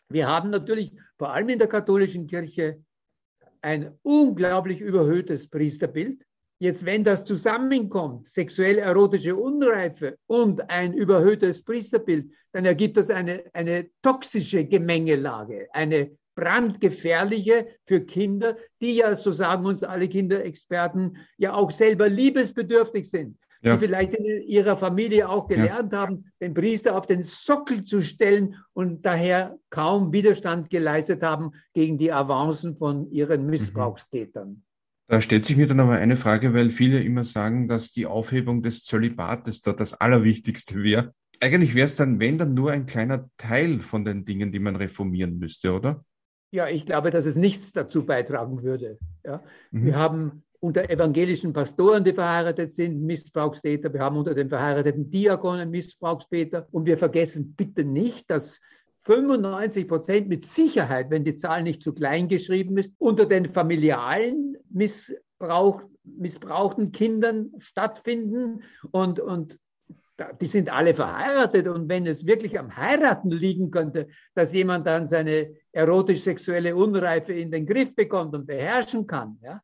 Wir 0.10 0.28
haben 0.28 0.52
natürlich 0.52 0.94
vor 1.18 1.34
allem 1.34 1.50
in 1.50 1.60
der 1.60 1.68
katholischen 1.68 2.28
Kirche 2.28 2.84
ein 3.62 3.98
unglaublich 4.04 4.80
überhöhtes 4.80 5.50
Priesterbild. 5.50 6.24
Jetzt, 6.62 6.86
wenn 6.86 7.04
das 7.04 7.26
zusammenkommt, 7.26 8.28
sexuell-erotische 8.28 9.36
Unreife 9.36 10.20
und 10.28 10.70
ein 10.70 10.94
überhöhtes 10.94 11.64
Priesterbild, 11.64 12.32
dann 12.52 12.66
ergibt 12.66 12.98
das 12.98 13.10
eine, 13.10 13.46
eine 13.54 13.90
toxische 14.04 14.66
Gemengelage, 14.66 15.70
eine 15.74 16.12
brandgefährliche 16.36 17.66
für 17.88 18.02
Kinder, 18.02 18.58
die 18.80 18.98
ja, 18.98 19.16
so 19.16 19.32
sagen 19.32 19.66
uns 19.66 19.82
alle 19.82 20.08
Kinderexperten, 20.08 21.18
ja 21.38 21.56
auch 21.56 21.72
selber 21.72 22.08
liebesbedürftig 22.08 23.10
sind. 23.10 23.40
Ja. 23.64 23.76
Die 23.76 23.88
vielleicht 23.88 24.14
in 24.14 24.44
ihrer 24.44 24.78
Familie 24.78 25.30
auch 25.30 25.48
gelernt 25.48 25.94
ja. 25.94 26.02
haben, 26.02 26.32
den 26.40 26.54
Priester 26.54 26.96
auf 26.96 27.08
den 27.08 27.24
Sockel 27.24 27.86
zu 27.86 28.04
stellen 28.04 28.56
und 28.74 29.04
daher 29.04 29.58
kaum 29.72 30.14
Widerstand 30.14 30.70
geleistet 30.70 31.24
haben 31.24 31.54
gegen 31.74 31.98
die 31.98 32.14
Avancen 32.14 32.78
von 32.78 33.10
ihren 33.10 33.46
mhm. 33.46 33.50
Missbrauchstätern. 33.50 34.62
Da 35.08 35.20
stellt 35.20 35.46
sich 35.46 35.58
mir 35.58 35.68
dann 35.68 35.80
aber 35.80 35.96
eine 35.96 36.16
Frage, 36.16 36.54
weil 36.54 36.70
viele 36.70 37.04
immer 37.04 37.24
sagen, 37.24 37.68
dass 37.68 37.92
die 37.92 38.06
Aufhebung 38.06 38.62
des 38.62 38.86
Zölibates 38.86 39.62
dort 39.62 39.80
das 39.80 39.94
Allerwichtigste 39.94 40.84
wäre. 40.84 41.14
Eigentlich 41.42 41.76
wäre 41.76 41.88
es 41.88 41.96
dann, 41.96 42.20
wenn 42.20 42.38
dann 42.38 42.54
nur 42.54 42.72
ein 42.72 42.86
kleiner 42.86 43.30
Teil 43.38 43.80
von 43.80 44.06
den 44.06 44.26
Dingen, 44.26 44.52
die 44.52 44.60
man 44.60 44.76
reformieren 44.76 45.38
müsste, 45.38 45.74
oder? 45.74 46.06
Ja, 46.54 46.68
ich 46.68 46.86
glaube, 46.86 47.10
dass 47.10 47.26
es 47.26 47.36
nichts 47.36 47.72
dazu 47.72 48.06
beitragen 48.06 48.62
würde. 48.62 49.00
Ja? 49.26 49.44
Mhm. 49.72 49.86
Wir 49.86 49.96
haben 49.96 50.44
unter 50.60 50.90
evangelischen 50.90 51.54
Pastoren, 51.54 52.04
die 52.04 52.14
verheiratet 52.14 52.72
sind, 52.72 53.02
Missbrauchstäter. 53.02 53.92
Wir 53.92 54.02
haben 54.02 54.18
unter 54.18 54.36
den 54.36 54.50
verheirateten 54.50 55.10
Diakonen 55.10 55.72
Missbrauchstäter. 55.72 56.68
Und 56.72 56.86
wir 56.86 56.98
vergessen 56.98 57.56
bitte 57.56 57.84
nicht, 57.84 58.30
dass 58.30 58.60
95 59.04 59.88
Prozent 59.88 60.28
mit 60.30 60.46
Sicherheit, 60.46 61.10
wenn 61.10 61.24
die 61.24 61.36
Zahl 61.36 61.64
nicht 61.64 61.82
zu 61.82 61.94
klein 61.94 62.28
geschrieben 62.28 62.78
ist, 62.78 62.94
unter 63.00 63.26
den 63.26 63.52
familialen 63.54 64.58
Missbrauch, 64.70 65.82
missbrauchten 66.04 66.92
Kindern 66.92 67.52
stattfinden 67.60 68.64
und, 68.92 69.20
und 69.20 69.60
die 70.40 70.48
sind 70.48 70.72
alle 70.72 70.94
verheiratet 70.94 71.68
und 71.68 71.90
wenn 71.90 72.06
es 72.06 72.28
wirklich 72.28 72.60
am 72.60 72.76
Heiraten 72.76 73.32
liegen 73.32 73.72
könnte, 73.72 74.08
dass 74.36 74.54
jemand 74.54 74.86
dann 74.86 75.08
seine 75.08 75.56
erotisch-sexuelle 75.72 76.76
Unreife 76.76 77.34
in 77.34 77.50
den 77.50 77.66
Griff 77.66 77.96
bekommt 77.96 78.36
und 78.36 78.46
beherrschen 78.46 79.08
kann, 79.08 79.40
ja, 79.42 79.62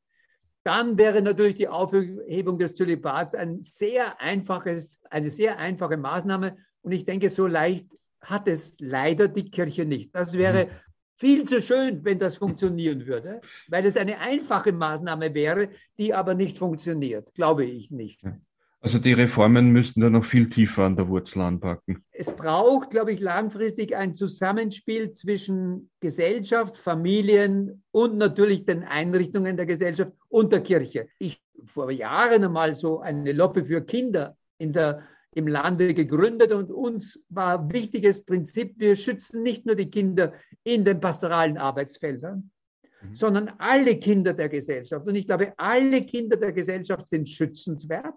dann 0.63 0.97
wäre 0.97 1.21
natürlich 1.21 1.55
die 1.55 1.69
Aufhebung 1.69 2.59
des 2.59 2.75
Zölibats 2.75 3.33
ein 3.33 3.59
sehr 3.59 4.19
einfaches, 4.19 4.99
eine 5.09 5.29
sehr 5.29 5.59
einfache 5.59 5.95
Maßnahme. 5.95 6.57
Und 6.81 6.91
ich 6.91 7.05
denke, 7.05 7.29
so 7.29 7.47
leicht 7.47 7.87
hat 8.27 8.47
es 8.47 8.75
leider 8.79 9.27
die 9.27 9.49
Kirche 9.49 9.85
nicht. 9.85 10.13
Das 10.13 10.33
wäre 10.37 10.65
mhm. 10.65 10.69
viel 11.15 11.43
zu 11.45 11.61
schön, 11.61 12.03
wenn 12.03 12.19
das 12.19 12.35
funktionieren 12.35 13.07
würde, 13.07 13.41
weil 13.69 13.85
es 13.85 13.97
eine 13.97 14.19
einfache 14.19 14.71
Maßnahme 14.71 15.33
wäre, 15.33 15.69
die 15.97 16.13
aber 16.13 16.33
nicht 16.33 16.57
funktioniert, 16.57 17.33
glaube 17.33 17.65
ich 17.65 17.89
nicht. 17.89 18.21
Also 18.79 18.99
die 18.99 19.13
Reformen 19.13 19.71
müssten 19.71 20.01
da 20.01 20.09
noch 20.09 20.25
viel 20.25 20.49
tiefer 20.49 20.83
an 20.83 20.95
der 20.95 21.07
Wurzel 21.07 21.41
anpacken. 21.41 22.03
Es 22.11 22.31
braucht, 22.31 22.91
glaube 22.91 23.11
ich, 23.11 23.19
langfristig 23.19 23.95
ein 23.95 24.13
Zusammenspiel 24.13 25.11
zwischen 25.13 25.89
Gesellschaft, 25.99 26.77
Familien 26.77 27.83
und 27.91 28.17
natürlich 28.17 28.65
den 28.65 28.83
Einrichtungen 28.83 29.57
der 29.57 29.65
Gesellschaft 29.65 30.11
und 30.29 30.51
der 30.51 30.61
Kirche. 30.61 31.07
Ich 31.17 31.41
vor 31.65 31.89
Jahren 31.89 32.43
einmal 32.43 32.75
so 32.75 32.99
eine 32.99 33.31
Loppe 33.31 33.65
für 33.65 33.81
Kinder 33.81 34.37
in 34.59 34.73
der 34.73 35.01
im 35.37 35.47
Lande 35.47 35.93
gegründet 35.93 36.51
und 36.51 36.71
uns 36.71 37.23
war 37.29 37.71
wichtiges 37.71 38.25
Prinzip, 38.25 38.73
wir 38.77 38.95
schützen 38.95 39.43
nicht 39.43 39.67
nur 39.67 39.75
die 39.75 39.89
Kinder 39.89 40.33
in 40.63 40.83
den 40.83 40.99
pastoralen 40.99 41.59
Arbeitsfeldern, 41.59 42.49
mhm. 43.01 43.15
sondern 43.15 43.51
alle 43.59 43.97
Kinder 43.99 44.33
der 44.33 44.49
Gesellschaft. 44.49 45.05
Und 45.07 45.13
ich 45.13 45.27
glaube, 45.27 45.53
alle 45.57 46.03
Kinder 46.05 46.37
der 46.37 46.53
Gesellschaft 46.53 47.07
sind 47.07 47.29
schützenswert. 47.29 48.15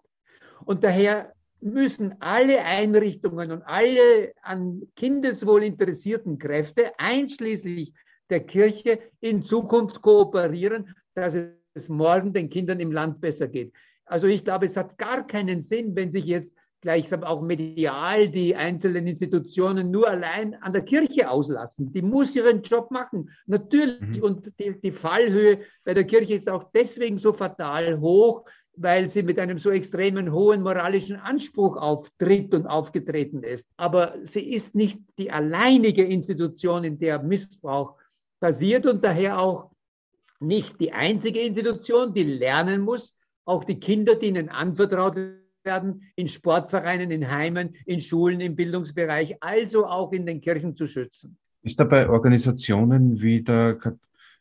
Und 0.64 0.82
daher 0.82 1.34
müssen 1.60 2.14
alle 2.20 2.64
Einrichtungen 2.64 3.52
und 3.52 3.62
alle 3.64 4.32
an 4.40 4.82
Kindeswohl 4.96 5.62
interessierten 5.62 6.38
Kräfte, 6.38 6.92
einschließlich 6.98 7.92
der 8.30 8.40
Kirche, 8.40 8.98
in 9.20 9.42
Zukunft 9.44 10.00
kooperieren, 10.00 10.94
dass 11.14 11.36
es 11.74 11.88
morgen 11.90 12.32
den 12.32 12.48
Kindern 12.48 12.80
im 12.80 12.92
Land 12.92 13.20
besser 13.20 13.46
geht. 13.46 13.74
Also 14.06 14.26
ich 14.26 14.42
glaube, 14.42 14.64
es 14.64 14.76
hat 14.78 14.96
gar 14.96 15.26
keinen 15.26 15.60
Sinn, 15.60 15.94
wenn 15.94 16.10
sich 16.10 16.24
jetzt 16.24 16.54
gleichsam 16.80 17.24
auch 17.24 17.42
medial 17.42 18.28
die 18.28 18.56
einzelnen 18.56 19.06
Institutionen 19.06 19.90
nur 19.90 20.08
allein 20.08 20.54
an 20.62 20.72
der 20.72 20.82
Kirche 20.82 21.30
auslassen. 21.30 21.92
Die 21.92 22.02
muss 22.02 22.34
ihren 22.34 22.62
Job 22.62 22.90
machen. 22.90 23.30
Natürlich. 23.46 24.00
Mhm. 24.00 24.22
Und 24.22 24.52
die, 24.58 24.80
die 24.80 24.92
Fallhöhe 24.92 25.60
bei 25.84 25.94
der 25.94 26.04
Kirche 26.04 26.34
ist 26.34 26.48
auch 26.48 26.70
deswegen 26.74 27.18
so 27.18 27.32
fatal 27.32 28.00
hoch, 28.00 28.44
weil 28.76 29.08
sie 29.08 29.22
mit 29.22 29.38
einem 29.38 29.58
so 29.58 29.70
extremen 29.70 30.32
hohen 30.32 30.62
moralischen 30.62 31.16
Anspruch 31.16 31.76
auftritt 31.76 32.54
und 32.54 32.66
aufgetreten 32.66 33.42
ist. 33.42 33.68
Aber 33.76 34.14
sie 34.22 34.52
ist 34.52 34.74
nicht 34.74 35.00
die 35.18 35.30
alleinige 35.30 36.04
Institution, 36.04 36.84
in 36.84 36.98
der 36.98 37.22
Missbrauch 37.22 37.96
passiert 38.40 38.86
und 38.86 39.04
daher 39.04 39.38
auch 39.38 39.70
nicht 40.38 40.80
die 40.80 40.92
einzige 40.92 41.40
Institution, 41.40 42.14
die 42.14 42.24
lernen 42.24 42.80
muss, 42.80 43.14
auch 43.44 43.64
die 43.64 43.78
Kinder, 43.78 44.14
die 44.14 44.28
ihnen 44.28 44.48
anvertraut 44.48 45.18
werden, 45.64 46.02
in 46.16 46.28
Sportvereinen, 46.28 47.10
in 47.10 47.30
Heimen, 47.30 47.74
in 47.86 48.00
Schulen, 48.00 48.40
im 48.40 48.56
Bildungsbereich, 48.56 49.36
also 49.40 49.86
auch 49.86 50.12
in 50.12 50.26
den 50.26 50.40
Kirchen 50.40 50.74
zu 50.74 50.86
schützen. 50.86 51.36
Ist 51.62 51.78
dabei 51.78 52.08
Organisationen 52.08 53.20
wie 53.20 53.42
der, 53.42 53.78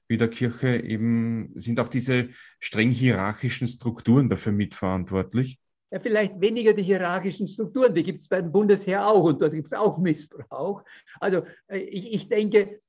wie 0.08 0.18
der 0.18 0.30
Kirche 0.30 0.82
eben, 0.84 1.52
sind 1.56 1.80
auch 1.80 1.90
diese 1.90 2.30
streng 2.60 2.92
hierarchischen 2.92 3.68
Strukturen 3.68 4.30
dafür 4.30 4.54
mitverantwortlich? 4.54 5.60
Ja, 5.92 6.00
vielleicht 6.00 6.40
weniger 6.40 6.74
die 6.74 6.84
hierarchischen 6.84 7.48
Strukturen, 7.48 7.96
die 7.96 8.04
gibt 8.04 8.22
es 8.22 8.28
beim 8.28 8.52
Bundesheer 8.52 9.08
auch 9.08 9.24
und 9.24 9.42
dort 9.42 9.54
gibt 9.54 9.68
es 9.68 9.74
auch 9.74 9.98
Missbrauch. 9.98 10.84
Also 11.20 11.44
äh, 11.68 11.80
ich, 11.80 12.14
ich 12.14 12.30
denke, 12.30 12.80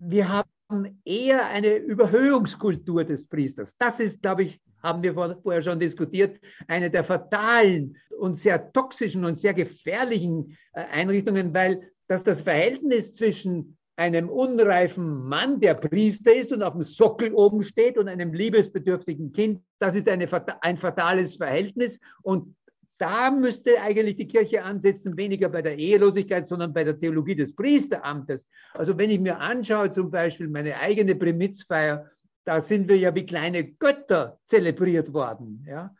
wir 0.00 0.28
haben 0.28 1.00
eher 1.04 1.46
eine 1.46 1.76
Überhöhungskultur 1.76 3.04
des 3.04 3.26
Priesters. 3.26 3.76
Das 3.78 4.00
ist, 4.00 4.22
glaube 4.22 4.44
ich, 4.44 4.60
haben 4.82 5.02
wir 5.02 5.14
vorher 5.14 5.62
schon 5.62 5.78
diskutiert, 5.78 6.40
eine 6.68 6.90
der 6.90 7.04
fatalen 7.04 7.96
und 8.18 8.38
sehr 8.38 8.72
toxischen 8.72 9.24
und 9.24 9.40
sehr 9.40 9.54
gefährlichen 9.54 10.56
äh, 10.72 10.82
Einrichtungen, 10.92 11.52
weil 11.54 11.90
dass 12.10 12.24
das 12.24 12.42
Verhältnis 12.42 13.14
zwischen 13.14 13.76
einem 13.94 14.28
unreifen 14.28 15.28
Mann, 15.28 15.60
der 15.60 15.74
Priester 15.74 16.34
ist 16.34 16.52
und 16.52 16.62
auf 16.62 16.72
dem 16.72 16.82
Sockel 16.82 17.32
oben 17.32 17.62
steht, 17.62 17.98
und 17.98 18.08
einem 18.08 18.32
liebesbedürftigen 18.32 19.32
Kind, 19.32 19.62
das 19.78 19.94
ist 19.94 20.08
eine, 20.08 20.26
ein 20.62 20.76
fatales 20.76 21.36
Verhältnis. 21.36 22.00
Und 22.22 22.56
da 22.98 23.30
müsste 23.30 23.80
eigentlich 23.80 24.16
die 24.16 24.26
Kirche 24.26 24.64
ansetzen, 24.64 25.16
weniger 25.16 25.48
bei 25.50 25.62
der 25.62 25.78
Ehelosigkeit, 25.78 26.46
sondern 26.46 26.72
bei 26.72 26.82
der 26.82 26.98
Theologie 26.98 27.36
des 27.36 27.54
Priesteramtes. 27.54 28.48
Also 28.74 28.98
wenn 28.98 29.10
ich 29.10 29.20
mir 29.20 29.38
anschaue, 29.38 29.90
zum 29.90 30.10
Beispiel 30.10 30.48
meine 30.48 30.78
eigene 30.78 31.14
Primitzfeier, 31.14 32.10
da 32.44 32.60
sind 32.60 32.88
wir 32.88 32.96
ja 32.96 33.14
wie 33.14 33.26
kleine 33.26 33.64
Götter 33.64 34.38
zelebriert 34.44 35.12
worden. 35.12 35.64
Ja? 35.68 35.94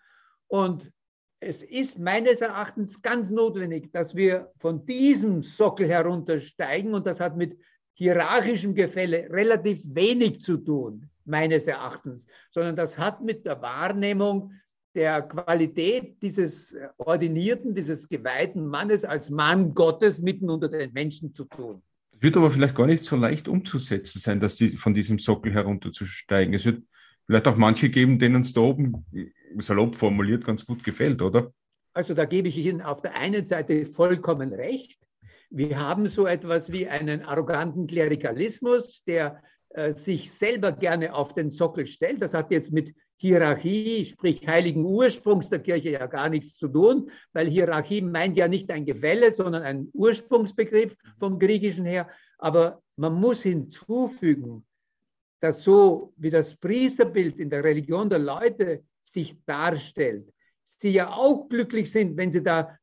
Und 0.49 0.91
es 1.41 1.63
ist 1.63 1.99
meines 1.99 2.41
Erachtens 2.41 3.01
ganz 3.01 3.31
notwendig, 3.31 3.93
dass 3.93 4.15
wir 4.15 4.53
von 4.59 4.85
diesem 4.85 5.43
Sockel 5.43 5.89
heruntersteigen 5.89 6.95
und 6.95 7.07
das 7.07 7.21
hat 7.21 7.37
mit 7.37 7.59
hierarchischem 7.95 8.75
Gefälle 8.75 9.29
relativ 9.31 9.83
wenig 9.85 10.41
zu 10.41 10.59
tun, 10.59 11.09
meines 11.25 11.67
Erachtens, 11.67 12.27
sondern 12.51 12.77
das 12.77 12.99
hat 12.99 13.23
mit 13.23 13.47
der 13.47 13.61
Wahrnehmung 13.63 14.53
der 14.95 15.23
Qualität 15.23 16.21
dieses 16.23 16.77
ordinierten, 16.99 17.75
dieses 17.75 18.09
geweihten 18.09 18.67
Mannes 18.67 19.05
als 19.05 19.31
Mann 19.31 19.75
Gottes 19.75 20.21
mitten 20.21 20.51
unter 20.51 20.69
den 20.69 20.93
Menschen 20.93 21.33
zu 21.33 21.45
tun. 21.45 21.83
Wird 22.21 22.37
aber 22.37 22.51
vielleicht 22.51 22.75
gar 22.75 22.87
nicht 22.87 23.05
so 23.05 23.17
leicht 23.17 23.49
umzusetzen 23.49 24.19
sein, 24.19 24.41
dass 24.41 24.57
sie 24.57 24.77
von 24.77 24.95
diesem 24.95 25.19
Sockel 25.19 25.53
herunterzusteigen. 25.53 26.53
Es 26.55 26.67
wird 26.67 26.83
vielleicht 27.27 27.49
auch 27.49 27.57
manche 27.57 27.89
geben, 27.89 28.19
denen 28.19 28.43
es 28.43 28.53
da 28.53 28.61
oben, 28.61 29.07
salopp 29.59 29.97
formuliert, 29.97 30.45
ganz 30.45 30.67
gut 30.67 30.85
gefällt, 30.85 31.23
oder? 31.23 31.53
Also 31.93 32.15
da 32.15 32.25
gebe 32.25 32.49
ich 32.49 32.57
Ihnen 32.57 32.83
auf 32.83 33.01
der 33.03 33.17
einen 33.17 33.47
Seite 33.47 33.87
vollkommen 33.87 34.53
recht. 34.53 34.99
Wir 35.49 35.79
haben 35.79 36.09
so 36.09 36.27
etwas 36.27 36.71
wie 36.71 36.87
einen 36.87 37.23
arroganten 37.23 37.87
Klerikalismus, 37.87 39.03
der 39.05 39.43
äh, 39.71 39.93
sich 39.93 40.31
selber 40.31 40.73
gerne 40.73 41.15
auf 41.15 41.35
den 41.35 41.51
Sockel 41.51 41.87
stellt. 41.87 42.23
Das 42.23 42.35
hat 42.35 42.51
jetzt 42.51 42.73
mit 42.73 42.95
Hierarchie, 43.21 44.07
sprich 44.07 44.49
heiligen 44.49 44.83
Ursprungs 44.87 45.51
der 45.51 45.59
Kirche 45.59 45.91
ja 45.91 46.07
gar 46.07 46.31
nichts 46.31 46.57
zu 46.57 46.69
tun, 46.69 47.11
weil 47.35 47.49
Hierarchie 47.49 48.01
meint 48.01 48.39
ja 48.39 48.49
nicht 48.49 48.71
ein 48.71 48.87
Gefälle, 48.87 49.31
sondern 49.31 49.63
ein 49.63 49.89
Ursprungsbegriff 49.93 50.97
vom 51.19 51.39
Griechischen 51.39 51.85
her. 51.85 52.09
Aber 52.39 52.83
man 52.97 53.13
muss 53.13 53.43
hinzufügen, 53.43 54.65
dass 55.41 55.63
so 55.63 56.15
wie 56.17 56.31
das 56.31 56.55
Priesterbild 56.57 57.39
in 57.39 57.51
der 57.51 57.63
Religion 57.63 58.09
der 58.09 58.21
Leute 58.21 58.85
sich 59.05 59.37
darstellt, 59.45 60.33
sie 60.65 60.91
ja 60.91 61.13
auch 61.13 61.47
glücklich 61.51 61.93
sind, 61.93 62.17
wenn 62.17 62.33
sie 62.33 62.43
da 62.43 62.79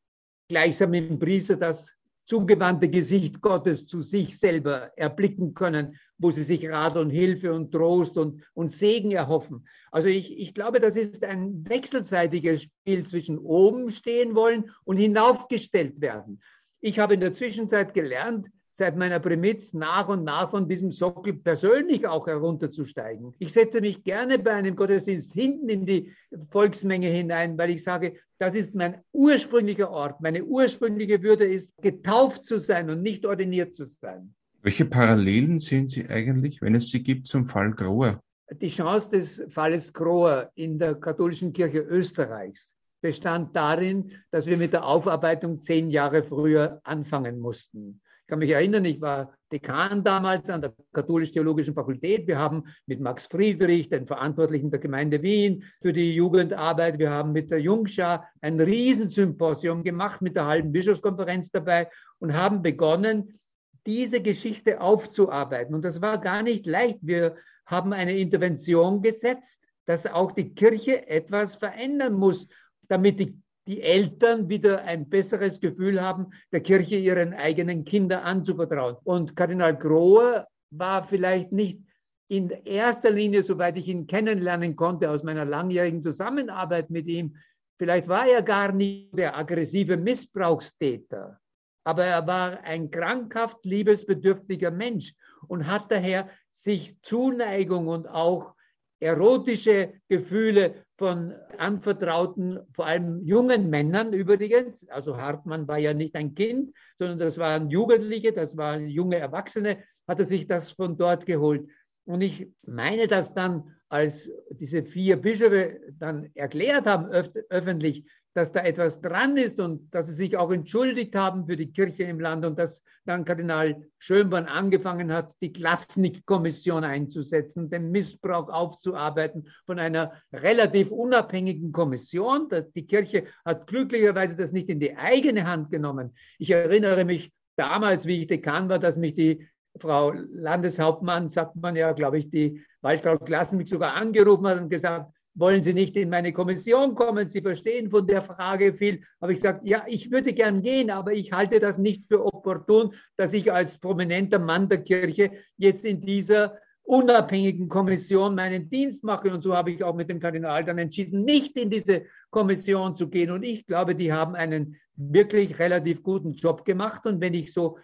gleichsam 0.50 0.94
im 0.94 1.17
Priester 1.17 1.56
das 1.56 1.96
zugewandte 2.27 2.89
Gesicht 2.89 3.41
Gottes 3.41 3.88
zu 3.88 4.01
sich 4.01 4.38
selber 4.38 4.91
erblicken 4.98 5.56
können, 5.56 5.98
wo 6.18 6.32
sie 6.32 6.44
sich 6.44 6.68
Rat 6.70 6.98
und 6.98 7.10
Hilfe 7.10 7.54
und 7.54 7.72
Trost 7.72 8.18
und, 8.18 8.44
und 8.54 8.70
Segen 8.70 9.12
erhoffen. 9.12 9.68
Also 9.92 10.08
ich, 10.08 10.38
ich 10.38 10.54
glaube, 10.54 10.80
das 10.80 10.96
ist 10.96 11.24
ein 11.24 11.68
wechselseitiges 11.70 12.64
Spiel 12.64 13.06
zwischen 13.06 13.38
oben 13.38 13.92
stehen 13.92 14.36
wollen 14.36 14.72
und 14.84 14.98
hinaufgestellt 14.98 16.02
werden. 16.02 16.42
Ich 16.80 17.00
habe 17.00 17.16
in 17.16 17.20
der 17.20 17.34
Zwischenzeit 17.34 17.94
gelernt, 17.94 18.48
seit 18.78 18.96
meiner 18.96 19.20
Prämiz 19.20 19.74
nach 19.74 20.08
und 20.08 20.24
nach 20.24 20.52
von 20.52 20.70
diesem 20.70 20.92
Sockel 20.92 21.34
persönlich 21.34 22.06
auch 22.08 22.28
herunterzusteigen. 22.28 23.34
Ich 23.40 23.52
setze 23.52 23.82
mich 23.82 24.04
gerne 24.04 24.38
bei 24.38 24.52
einem 24.52 24.76
Gottesdienst 24.76 25.34
hinten 25.34 25.68
in 25.68 25.86
die 25.88 26.14
Volksmenge 26.52 27.08
hinein, 27.08 27.58
weil 27.58 27.72
ich 27.72 27.84
sage, 27.84 28.20
das 28.38 28.54
ist 28.54 28.76
mein 28.76 29.02
ursprünglicher 29.14 29.90
Ort. 29.90 30.22
Meine 30.22 30.44
ursprüngliche 30.44 31.24
Würde 31.24 31.46
ist, 31.46 31.72
getauft 31.82 32.46
zu 32.46 32.60
sein 32.60 32.92
und 32.92 33.02
nicht 33.02 33.26
ordiniert 33.26 33.74
zu 33.74 33.86
sein. 33.86 34.36
Welche 34.68 34.84
Parallelen 34.84 35.60
sehen 35.60 35.88
Sie 35.88 36.10
eigentlich, 36.10 36.62
wenn 36.62 36.76
es 36.76 36.90
sie 36.90 37.01
gibt, 37.01 37.25
zum 37.25 37.46
Fall 37.46 37.72
Grohr? 37.72 38.20
Die 38.51 38.68
Chance 38.68 39.12
des 39.12 39.42
Falles 39.48 39.94
Grohr 39.94 40.51
in 40.56 40.77
der 40.77 40.96
katholischen 40.96 41.53
Kirche 41.53 41.80
Österreichs 41.80 42.75
bestand 43.00 43.56
darin, 43.56 44.12
dass 44.30 44.46
wir 44.46 44.58
mit 44.58 44.74
der 44.74 44.86
Aufarbeitung 44.86 45.64
zehn 45.64 45.90
Jahre 45.90 46.22
früher 46.22 46.82
anfangen 46.84 47.40
mussten. 47.40 48.01
Ich 48.24 48.27
kann 48.27 48.40
mich 48.40 48.50
erinnern, 48.50 48.84
ich 48.84 49.00
war 49.00 49.34
Dekan 49.53 50.03
damals 50.03 50.50
an 50.50 50.60
der 50.60 50.74
Katholisch-Theologischen 50.92 51.74
Fakultät. 51.74 52.27
Wir 52.27 52.38
haben 52.38 52.66
mit 52.88 53.00
Max 53.00 53.25
Friedrich, 53.27 53.88
den 53.88 54.06
Verantwortlichen 54.06 54.70
der 54.70 54.82
Gemeinde 54.82 55.22
Wien 55.22 55.64
für 55.82 55.94
die 55.94 56.14
Jugendarbeit, 56.14 57.00
wir 57.00 57.10
haben 57.10 57.32
mit 57.32 57.51
der 57.51 57.62
Jungschar 57.62 58.27
ein 58.42 58.60
Riesensymposium 58.60 59.86
gemacht 59.86 60.22
mit 60.22 60.36
der 60.36 60.46
halben 60.46 60.74
Bischofskonferenz 60.74 61.51
dabei 61.51 61.90
und 62.20 62.34
haben 62.34 62.62
begonnen, 62.62 63.40
diese 63.88 64.22
Geschichte 64.22 64.82
aufzuarbeiten. 64.82 65.74
Und 65.74 65.84
das 65.84 66.02
war 66.02 66.20
gar 66.20 66.44
nicht 66.44 66.66
leicht. 66.68 67.00
Wir 67.02 67.38
haben 67.66 67.94
eine 67.94 68.18
Intervention 68.18 69.02
gesetzt, 69.02 69.60
dass 69.86 70.06
auch 70.06 70.34
die 70.34 70.54
Kirche 70.54 71.08
etwas 71.08 71.56
verändern 71.56 72.14
muss, 72.14 72.48
damit 72.88 73.20
die 73.20 73.42
die 73.68 73.82
Eltern 73.82 74.50
wieder 74.50 74.84
ein 74.84 75.10
besseres 75.10 75.60
Gefühl 75.60 76.02
haben, 76.02 76.28
der 76.52 76.62
Kirche 76.62 76.96
ihren 76.96 77.34
eigenen 77.34 77.84
Kindern 77.84 78.24
anzuvertrauen. 78.24 78.96
Und 79.04 79.36
Kardinal 79.36 79.76
Grohe 79.76 80.48
war 80.72 81.04
vielleicht 81.04 81.52
nicht 81.52 81.82
in 82.30 82.50
erster 82.50 83.12
Linie, 83.12 83.44
soweit 83.44 83.78
ich 83.78 83.88
ihn 83.88 84.08
kennenlernen 84.08 84.76
konnte 84.76 85.10
aus 85.10 85.24
meiner 85.24 85.46
langjährigen 85.46 86.02
Zusammenarbeit 86.02 86.90
mit 86.90 87.08
ihm, 87.08 87.36
vielleicht 87.78 88.08
war 88.08 88.28
er 88.28 88.42
gar 88.42 88.72
nicht 88.72 89.18
der 89.18 89.38
aggressive 89.38 89.98
Missbrauchstäter, 89.98 91.40
aber 91.88 92.04
er 92.04 92.28
war 92.28 92.66
ein 92.66 92.92
krankhaft 92.92 93.64
liebesbedürftiger 93.64 94.72
Mensch 94.72 95.16
und 95.48 95.68
hat 95.68 95.90
daher 95.90 96.30
sich 96.52 97.02
Zuneigung 97.02 97.88
und 97.88 98.10
auch 98.10 98.56
erotische 99.00 99.94
Gefühle 100.10 100.84
von 100.98 101.34
anvertrauten, 101.58 102.60
vor 102.74 102.88
allem 102.88 103.24
jungen 103.24 103.70
Männern 103.70 104.12
übrigens. 104.12 104.86
Also 104.90 105.16
Hartmann 105.16 105.66
war 105.70 105.78
ja 105.78 105.94
nicht 105.94 106.14
ein 106.18 106.36
Kind, 106.36 106.76
sondern 107.00 107.20
das 107.20 107.38
waren 107.38 107.70
Jugendliche, 107.70 108.34
das 108.34 108.58
waren 108.58 108.90
junge 108.90 109.20
Erwachsene, 109.20 109.82
hat 110.10 110.20
er 110.20 110.26
sich 110.26 110.46
das 110.46 110.74
von 110.74 110.98
dort 110.98 111.26
geholt. 111.26 111.70
Und 112.04 112.20
ich 112.20 112.52
meine 112.66 113.08
das 113.08 113.34
dann, 113.34 113.76
als 113.90 114.30
diese 114.50 114.84
vier 114.84 115.18
Bischöfe 115.18 115.80
dann 115.98 116.30
erklärt 116.34 116.86
haben 116.86 117.10
öf 117.10 117.30
öffentlich, 117.50 118.06
dass 118.34 118.52
da 118.52 118.60
etwas 118.60 119.02
dran 119.02 119.36
ist 119.36 119.60
und 119.60 119.90
dass 119.96 120.08
sie 120.08 120.14
sich 120.14 120.38
auch 120.38 120.52
entschuldigt 120.52 121.16
haben 121.16 121.48
für 121.48 121.58
die 121.58 121.72
Kirche 121.72 122.04
im 122.04 122.20
Land 122.20 122.46
und 122.46 122.60
dass 122.60 122.84
dann 123.06 123.26
Kardinal 123.26 123.82
Schönborn 123.98 124.46
angefangen 124.46 125.12
hat, 125.12 125.34
die 125.42 125.52
Klasnik-Kommission 125.52 126.84
einzusetzen, 126.84 127.70
den 127.70 127.90
Missbrauch 127.90 128.50
aufzuarbeiten 128.50 129.48
von 129.66 129.80
einer 129.80 130.14
relativ 130.32 130.92
unabhängigen 130.92 131.72
Kommission. 131.72 132.48
Die 132.76 132.86
Kirche 132.86 133.26
hat 133.44 133.66
glücklicherweise 133.66 134.36
das 134.36 134.52
nicht 134.52 134.70
in 134.70 134.80
die 134.80 134.96
eigene 134.96 135.48
Hand 135.48 135.72
genommen. 135.72 136.16
Ich 136.38 136.52
erinnere 136.52 137.06
mich 137.06 137.32
damals, 137.56 138.06
wie 138.06 138.22
ich 138.22 138.28
Dekan 138.28 138.70
war, 138.70 138.78
dass 138.78 138.98
mich 138.98 139.16
die 139.16 139.48
Frau 139.80 140.12
Landeshauptmann, 140.12 141.30
sagt 141.30 141.56
man 141.56 141.76
ja, 141.76 141.92
glaube 141.92 142.20
ich, 142.20 142.30
die 142.30 142.64
Waldfrau 142.88 143.18
Klassen 143.18 143.58
mich 143.58 143.68
sogar 143.68 143.96
angerufen 143.96 144.48
hat 144.48 144.62
und 144.62 144.70
gesagt, 144.70 145.12
wollen 145.36 145.62
Sie 145.62 145.74
nicht 145.74 145.98
in 145.98 146.10
meine 146.10 146.32
Kommission 146.32 146.96
kommen? 146.96 147.28
Sie 147.28 147.42
verstehen 147.42 147.90
von 147.90 148.08
der 148.08 148.22
Frage 148.22 148.74
viel. 148.74 149.04
Aber 149.20 149.34
ich 149.34 149.42
sage, 149.42 149.60
ja, 149.64 149.84
ich 149.88 150.10
würde 150.10 150.32
gern 150.32 150.62
gehen, 150.62 150.90
aber 150.90 151.12
ich 151.12 151.34
halte 151.34 151.60
das 151.60 151.78
nicht 151.78 152.08
für 152.08 152.26
opportun, 152.26 152.94
dass 153.18 153.34
ich 153.34 153.52
als 153.52 153.78
prominenter 153.78 154.40
Mann 154.40 154.70
der 154.70 154.84
Kirche 154.84 155.32
jetzt 155.58 155.84
in 155.84 156.00
dieser 156.00 156.58
unabhängigen 156.84 157.68
Kommission 157.68 158.36
meinen 158.36 158.70
Dienst 158.70 159.04
mache. 159.04 159.34
Und 159.34 159.42
so 159.42 159.54
habe 159.54 159.72
ich 159.72 159.84
auch 159.84 159.94
mit 159.94 160.10
dem 160.10 160.22
Kardinal 160.22 160.64
dann 160.64 160.78
entschieden, 160.78 161.26
nicht 161.26 161.58
in 161.58 161.70
diese 161.70 162.06
Kommission 162.30 162.96
zu 162.96 163.10
gehen. 163.10 163.32
Und 163.32 163.44
ich 163.44 163.68
glaube, 163.68 163.96
die 163.96 164.14
haben 164.14 164.34
einen 164.34 164.78
wirklich 164.96 165.60
relativ 165.60 166.04
guten 166.04 166.32
Job 166.36 166.64
gemacht. 166.64 167.06
Und 167.06 167.20
wenn 167.20 167.34
ich 167.34 167.52
so 167.52 167.80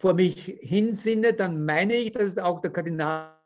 vor 0.00 0.14
mich 0.14 0.58
hinsinne, 0.60 1.34
dann 1.34 1.64
meine 1.64 1.94
ich, 1.94 2.12
dass 2.12 2.30
es 2.30 2.38
auch 2.38 2.60
der 2.60 2.72
Kardinal 2.72 3.37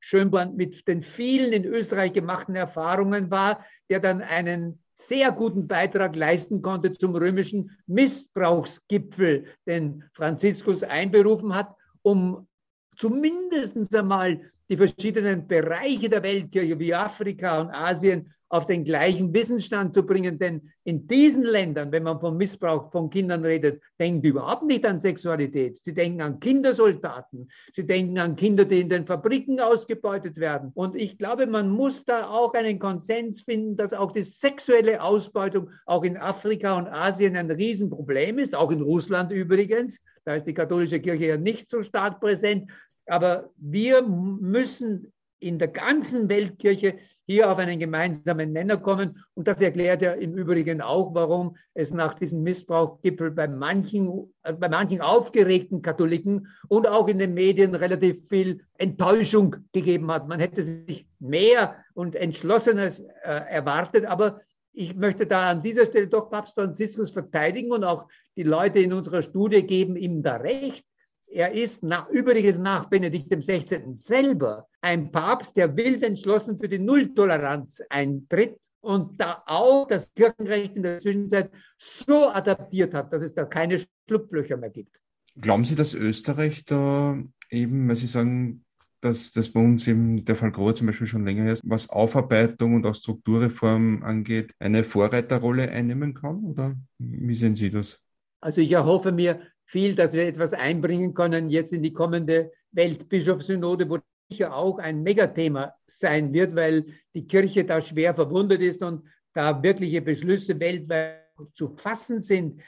Schönborn 0.00 0.56
mit 0.56 0.86
den 0.86 1.02
vielen 1.02 1.52
in 1.52 1.64
Österreich 1.64 2.12
gemachten 2.12 2.54
Erfahrungen 2.54 3.30
war, 3.30 3.64
der 3.90 4.00
dann 4.00 4.22
einen 4.22 4.82
sehr 4.94 5.30
guten 5.32 5.68
Beitrag 5.68 6.16
leisten 6.16 6.60
konnte 6.60 6.92
zum 6.92 7.14
römischen 7.14 7.70
Missbrauchsgipfel, 7.86 9.46
den 9.66 10.04
Franziskus 10.12 10.82
einberufen 10.82 11.54
hat, 11.54 11.74
um 12.02 12.48
zumindest 12.96 13.94
einmal 13.94 14.40
die 14.68 14.76
verschiedenen 14.76 15.46
Bereiche 15.46 16.08
der 16.08 16.22
Weltkirche 16.22 16.78
wie 16.78 16.94
Afrika 16.94 17.60
und 17.60 17.70
Asien 17.70 18.34
auf 18.50 18.66
den 18.66 18.84
gleichen 18.84 19.34
Wissensstand 19.34 19.94
zu 19.94 20.04
bringen. 20.04 20.38
Denn 20.38 20.70
in 20.84 21.06
diesen 21.06 21.42
Ländern, 21.42 21.92
wenn 21.92 22.02
man 22.02 22.20
vom 22.20 22.36
Missbrauch 22.36 22.90
von 22.90 23.10
Kindern 23.10 23.44
redet, 23.44 23.82
denken 24.00 24.22
die 24.22 24.28
überhaupt 24.28 24.64
nicht 24.64 24.86
an 24.86 25.00
Sexualität. 25.00 25.78
Sie 25.78 25.92
denken 25.92 26.22
an 26.22 26.40
Kindersoldaten. 26.40 27.50
Sie 27.72 27.86
denken 27.86 28.18
an 28.18 28.36
Kinder, 28.36 28.64
die 28.64 28.80
in 28.80 28.88
den 28.88 29.06
Fabriken 29.06 29.60
ausgebeutet 29.60 30.36
werden. 30.36 30.72
Und 30.74 30.96
ich 30.96 31.18
glaube, 31.18 31.46
man 31.46 31.70
muss 31.70 32.04
da 32.04 32.28
auch 32.28 32.54
einen 32.54 32.78
Konsens 32.78 33.42
finden, 33.42 33.76
dass 33.76 33.92
auch 33.92 34.12
die 34.12 34.22
sexuelle 34.22 35.02
Ausbeutung 35.02 35.70
auch 35.86 36.04
in 36.04 36.16
Afrika 36.16 36.76
und 36.76 36.88
Asien 36.88 37.36
ein 37.36 37.50
Riesenproblem 37.50 38.38
ist, 38.38 38.54
auch 38.54 38.70
in 38.70 38.80
Russland 38.80 39.30
übrigens. 39.30 40.00
Da 40.24 40.34
ist 40.34 40.46
die 40.46 40.54
katholische 40.54 41.00
Kirche 41.00 41.26
ja 41.26 41.36
nicht 41.36 41.68
so 41.68 41.82
stark 41.82 42.20
präsent. 42.20 42.70
Aber 43.06 43.50
wir 43.56 44.02
müssen 44.02 45.12
in 45.40 45.58
der 45.58 45.68
ganzen 45.68 46.28
Weltkirche 46.28 46.98
hier 47.26 47.50
auf 47.50 47.58
einen 47.58 47.78
gemeinsamen 47.78 48.52
Nenner 48.52 48.78
kommen. 48.78 49.22
Und 49.34 49.46
das 49.46 49.60
erklärt 49.60 50.02
ja 50.02 50.12
im 50.12 50.34
Übrigen 50.34 50.80
auch, 50.80 51.14
warum 51.14 51.56
es 51.74 51.92
nach 51.92 52.14
diesem 52.14 52.42
Missbrauchgipfel 52.42 53.30
bei 53.30 53.46
manchen, 53.46 54.32
äh, 54.42 54.52
bei 54.52 54.68
manchen 54.68 55.00
aufgeregten 55.00 55.82
Katholiken 55.82 56.48
und 56.68 56.88
auch 56.88 57.06
in 57.08 57.18
den 57.18 57.34
Medien 57.34 57.74
relativ 57.74 58.28
viel 58.28 58.64
Enttäuschung 58.78 59.56
gegeben 59.72 60.10
hat. 60.10 60.26
Man 60.26 60.40
hätte 60.40 60.64
sich 60.64 61.06
mehr 61.18 61.76
und 61.94 62.14
Entschlossenes 62.14 63.00
äh, 63.00 63.04
erwartet, 63.24 64.06
aber 64.06 64.40
ich 64.72 64.94
möchte 64.94 65.26
da 65.26 65.50
an 65.50 65.62
dieser 65.62 65.86
Stelle 65.86 66.06
doch 66.06 66.30
Papst 66.30 66.54
Franziskus 66.54 67.10
verteidigen 67.10 67.72
und 67.72 67.84
auch 67.84 68.06
die 68.36 68.44
Leute 68.44 68.78
in 68.78 68.92
unserer 68.92 69.22
Studie 69.22 69.62
geben 69.62 69.96
ihm 69.96 70.22
da 70.22 70.36
recht. 70.36 70.87
Er 71.30 71.52
ist 71.52 71.82
nach, 71.82 72.08
übrigens 72.08 72.58
nach 72.58 72.86
Benedikt 72.88 73.30
XVI. 73.30 73.82
selber 73.92 74.66
ein 74.80 75.10
Papst, 75.10 75.56
der 75.56 75.76
wild 75.76 76.02
entschlossen 76.02 76.58
für 76.58 76.68
die 76.68 76.78
Nulltoleranz 76.78 77.82
eintritt 77.90 78.56
und 78.80 79.20
da 79.20 79.42
auch 79.46 79.86
das 79.86 80.12
Kirchenrecht 80.14 80.76
in 80.76 80.82
der 80.82 80.98
Zwischenzeit 80.98 81.50
so 81.76 82.28
adaptiert 82.30 82.94
hat, 82.94 83.12
dass 83.12 83.22
es 83.22 83.34
da 83.34 83.44
keine 83.44 83.84
Schlupflöcher 84.08 84.56
mehr 84.56 84.70
gibt. 84.70 84.96
Glauben 85.40 85.64
Sie, 85.64 85.74
dass 85.74 85.94
Österreich 85.94 86.64
da 86.64 87.18
eben, 87.50 87.88
weil 87.88 87.96
Sie 87.96 88.06
sagen, 88.06 88.64
dass 89.00 89.30
das 89.30 89.50
bei 89.50 89.60
uns 89.60 89.86
eben 89.86 90.24
der 90.24 90.34
Fall 90.34 90.50
Grohe 90.50 90.74
zum 90.74 90.86
Beispiel 90.86 91.06
schon 91.06 91.24
länger 91.24 91.52
ist, 91.52 91.62
was 91.64 91.88
Aufarbeitung 91.90 92.74
und 92.74 92.86
auch 92.86 92.94
Strukturreform 92.94 94.02
angeht, 94.02 94.52
eine 94.58 94.82
Vorreiterrolle 94.82 95.70
einnehmen 95.70 96.14
kann? 96.14 96.42
Oder 96.44 96.74
wie 96.98 97.34
sehen 97.34 97.54
Sie 97.54 97.70
das? 97.70 98.00
Also 98.40 98.60
ich 98.60 98.72
erhoffe 98.72 99.12
mir 99.12 99.40
viel, 99.68 99.94
dass 99.94 100.14
wir 100.14 100.26
etwas 100.26 100.54
einbringen 100.54 101.14
können 101.14 101.50
jetzt 101.50 101.72
in 101.72 101.82
die 101.82 101.92
kommende 101.92 102.50
Weltbischofssynode, 102.72 103.88
wo 103.88 103.98
sicher 104.30 104.54
auch 104.54 104.78
ein 104.78 105.02
Megathema 105.02 105.74
sein 105.86 106.32
wird, 106.32 106.56
weil 106.56 106.86
die 107.14 107.26
Kirche 107.26 107.64
da 107.64 107.80
schwer 107.80 108.14
verwundet 108.14 108.62
ist 108.62 108.82
und 108.82 109.04
da 109.34 109.62
wirkliche 109.62 110.00
Beschlüsse 110.00 110.58
weltweit 110.58 111.22
zu 111.54 111.76
fassen 111.76 112.20
sind. 112.20 112.60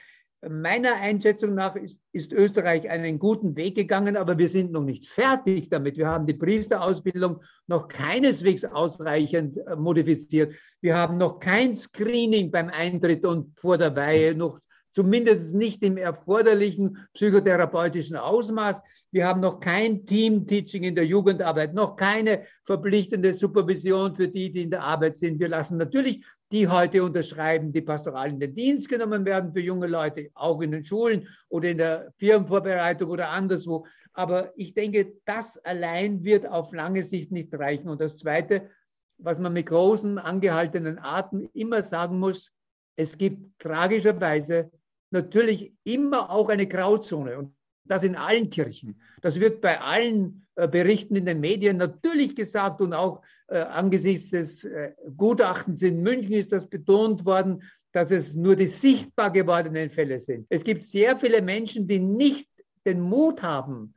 Meiner 0.47 0.95
Einschätzung 0.95 1.55
nach 1.55 1.75
ist, 1.75 1.97
ist, 2.13 2.33
Österreich 2.33 2.89
einen 2.89 3.19
guten 3.19 3.55
Weg 3.55 3.75
gegangen, 3.75 4.15
aber 4.15 4.37
wir 4.37 4.49
sind 4.49 4.71
noch 4.71 4.83
nicht 4.83 5.07
fertig 5.07 5.69
damit. 5.69 5.97
Wir 5.97 6.07
haben 6.07 6.25
die 6.25 6.33
Priesterausbildung 6.33 7.41
noch 7.67 7.87
keineswegs 7.87 8.65
ausreichend 8.65 9.57
äh, 9.57 9.75
modifiziert. 9.75 10.55
Wir 10.81 10.97
haben 10.97 11.17
noch 11.17 11.39
kein 11.39 11.75
Screening 11.75 12.49
beim 12.49 12.69
Eintritt 12.69 13.25
und 13.25 13.59
vor 13.59 13.77
der 13.77 13.95
Weihe 13.95 14.33
noch 14.33 14.59
zumindest 14.93 15.53
nicht 15.53 15.83
im 15.83 15.97
erforderlichen 15.97 16.97
psychotherapeutischen 17.13 18.17
Ausmaß. 18.17 18.81
Wir 19.11 19.27
haben 19.27 19.41
noch 19.41 19.59
kein 19.59 20.05
Team-Teaching 20.05 20.83
in 20.83 20.95
der 20.95 21.05
Jugendarbeit, 21.05 21.73
noch 21.73 21.95
keine 21.95 22.45
verpflichtende 22.65 23.33
Supervision 23.33 24.15
für 24.15 24.27
die, 24.27 24.51
die 24.51 24.63
in 24.63 24.71
der 24.71 24.83
Arbeit 24.83 25.17
sind. 25.17 25.39
Wir 25.39 25.49
lassen 25.49 25.77
natürlich 25.77 26.25
die 26.51 26.67
heute 26.67 27.03
unterschreiben, 27.03 27.71
die 27.71 27.81
pastoral 27.81 28.29
in 28.29 28.39
den 28.39 28.53
Dienst 28.53 28.89
genommen 28.89 29.25
werden 29.25 29.53
für 29.53 29.61
junge 29.61 29.87
Leute, 29.87 30.29
auch 30.33 30.61
in 30.61 30.71
den 30.71 30.83
Schulen 30.83 31.27
oder 31.47 31.69
in 31.69 31.77
der 31.77 32.13
Firmenvorbereitung 32.17 33.09
oder 33.09 33.29
anderswo. 33.29 33.85
Aber 34.13 34.51
ich 34.57 34.73
denke, 34.73 35.13
das 35.25 35.57
allein 35.59 36.23
wird 36.25 36.45
auf 36.45 36.73
lange 36.73 37.03
Sicht 37.03 37.31
nicht 37.31 37.53
reichen. 37.53 37.87
Und 37.87 38.01
das 38.01 38.17
Zweite, 38.17 38.69
was 39.17 39.39
man 39.39 39.53
mit 39.53 39.67
großen 39.67 40.17
angehaltenen 40.17 40.99
Atem 40.99 41.49
immer 41.53 41.81
sagen 41.81 42.19
muss, 42.19 42.51
es 42.97 43.17
gibt 43.17 43.57
tragischerweise 43.59 44.69
natürlich 45.11 45.73
immer 45.83 46.29
auch 46.29 46.49
eine 46.49 46.67
Grauzone 46.67 47.37
und 47.37 47.53
das 47.85 48.03
in 48.03 48.15
allen 48.15 48.49
Kirchen. 48.49 49.01
Das 49.21 49.39
wird 49.39 49.61
bei 49.61 49.79
allen 49.79 50.45
äh, 50.55 50.67
Berichten 50.67 51.15
in 51.15 51.25
den 51.25 51.39
Medien 51.39 51.77
natürlich 51.77 52.35
gesagt 52.35 52.81
und 52.81 52.93
auch 52.93 53.21
äh, 53.47 53.57
angesichts 53.57 54.29
des 54.29 54.63
äh, 54.63 54.93
Gutachtens 55.17 55.81
in 55.81 56.01
München 56.01 56.33
ist 56.33 56.51
das 56.51 56.67
betont 56.67 57.25
worden, 57.25 57.63
dass 57.91 58.11
es 58.11 58.35
nur 58.35 58.55
die 58.55 58.67
sichtbar 58.67 59.31
gewordenen 59.31 59.89
Fälle 59.89 60.19
sind. 60.19 60.45
Es 60.49 60.63
gibt 60.63 60.85
sehr 60.85 61.19
viele 61.19 61.41
Menschen, 61.41 61.87
die 61.87 61.99
nicht 61.99 62.47
den 62.85 63.01
Mut 63.01 63.43
haben, 63.43 63.93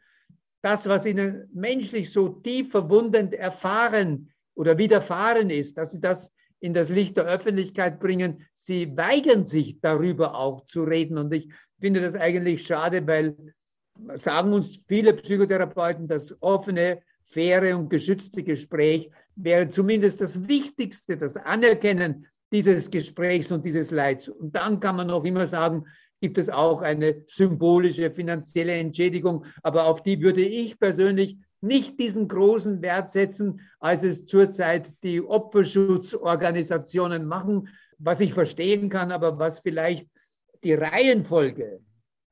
das, 0.62 0.88
was 0.88 1.06
ihnen 1.06 1.48
menschlich 1.52 2.10
so 2.10 2.28
tief 2.28 2.70
verwundend 2.70 3.34
erfahren 3.34 4.32
oder 4.54 4.78
widerfahren 4.78 5.50
ist, 5.50 5.76
dass 5.76 5.92
sie 5.92 6.00
das 6.00 6.32
in 6.60 6.74
das 6.74 6.88
Licht 6.88 7.16
der 7.16 7.24
Öffentlichkeit 7.24 8.00
bringen. 8.00 8.44
Sie 8.54 8.96
weigern 8.96 9.44
sich 9.44 9.80
darüber 9.80 10.34
auch 10.34 10.64
zu 10.66 10.84
reden. 10.84 11.18
Und 11.18 11.32
ich 11.32 11.50
finde 11.80 12.00
das 12.00 12.14
eigentlich 12.14 12.66
schade, 12.66 13.06
weil 13.06 13.36
sagen 14.16 14.52
uns 14.52 14.80
viele 14.88 15.14
Psychotherapeuten, 15.14 16.08
das 16.08 16.36
offene, 16.40 17.02
faire 17.26 17.76
und 17.76 17.90
geschützte 17.90 18.42
Gespräch 18.42 19.10
wäre 19.36 19.68
zumindest 19.68 20.20
das 20.20 20.48
Wichtigste, 20.48 21.16
das 21.16 21.36
Anerkennen 21.36 22.26
dieses 22.52 22.90
Gesprächs 22.90 23.50
und 23.50 23.64
dieses 23.64 23.90
Leids. 23.90 24.28
Und 24.28 24.54
dann 24.54 24.78
kann 24.78 24.96
man 24.96 25.08
noch 25.08 25.24
immer 25.24 25.46
sagen, 25.46 25.84
gibt 26.20 26.38
es 26.38 26.48
auch 26.48 26.80
eine 26.82 27.22
symbolische 27.26 28.10
finanzielle 28.10 28.72
Entschädigung, 28.72 29.44
aber 29.62 29.86
auf 29.86 30.02
die 30.02 30.22
würde 30.22 30.42
ich 30.42 30.78
persönlich 30.78 31.36
nicht 31.64 31.98
diesen 31.98 32.28
großen 32.28 32.82
Wert 32.82 33.10
setzen, 33.10 33.60
als 33.80 34.02
es 34.02 34.26
zurzeit 34.26 34.92
die 35.02 35.20
Opferschutzorganisationen 35.20 37.26
machen, 37.26 37.68
was 37.98 38.20
ich 38.20 38.34
verstehen 38.34 38.88
kann, 38.88 39.10
aber 39.10 39.38
was 39.38 39.60
vielleicht 39.60 40.06
die 40.62 40.74
Reihenfolge 40.74 41.80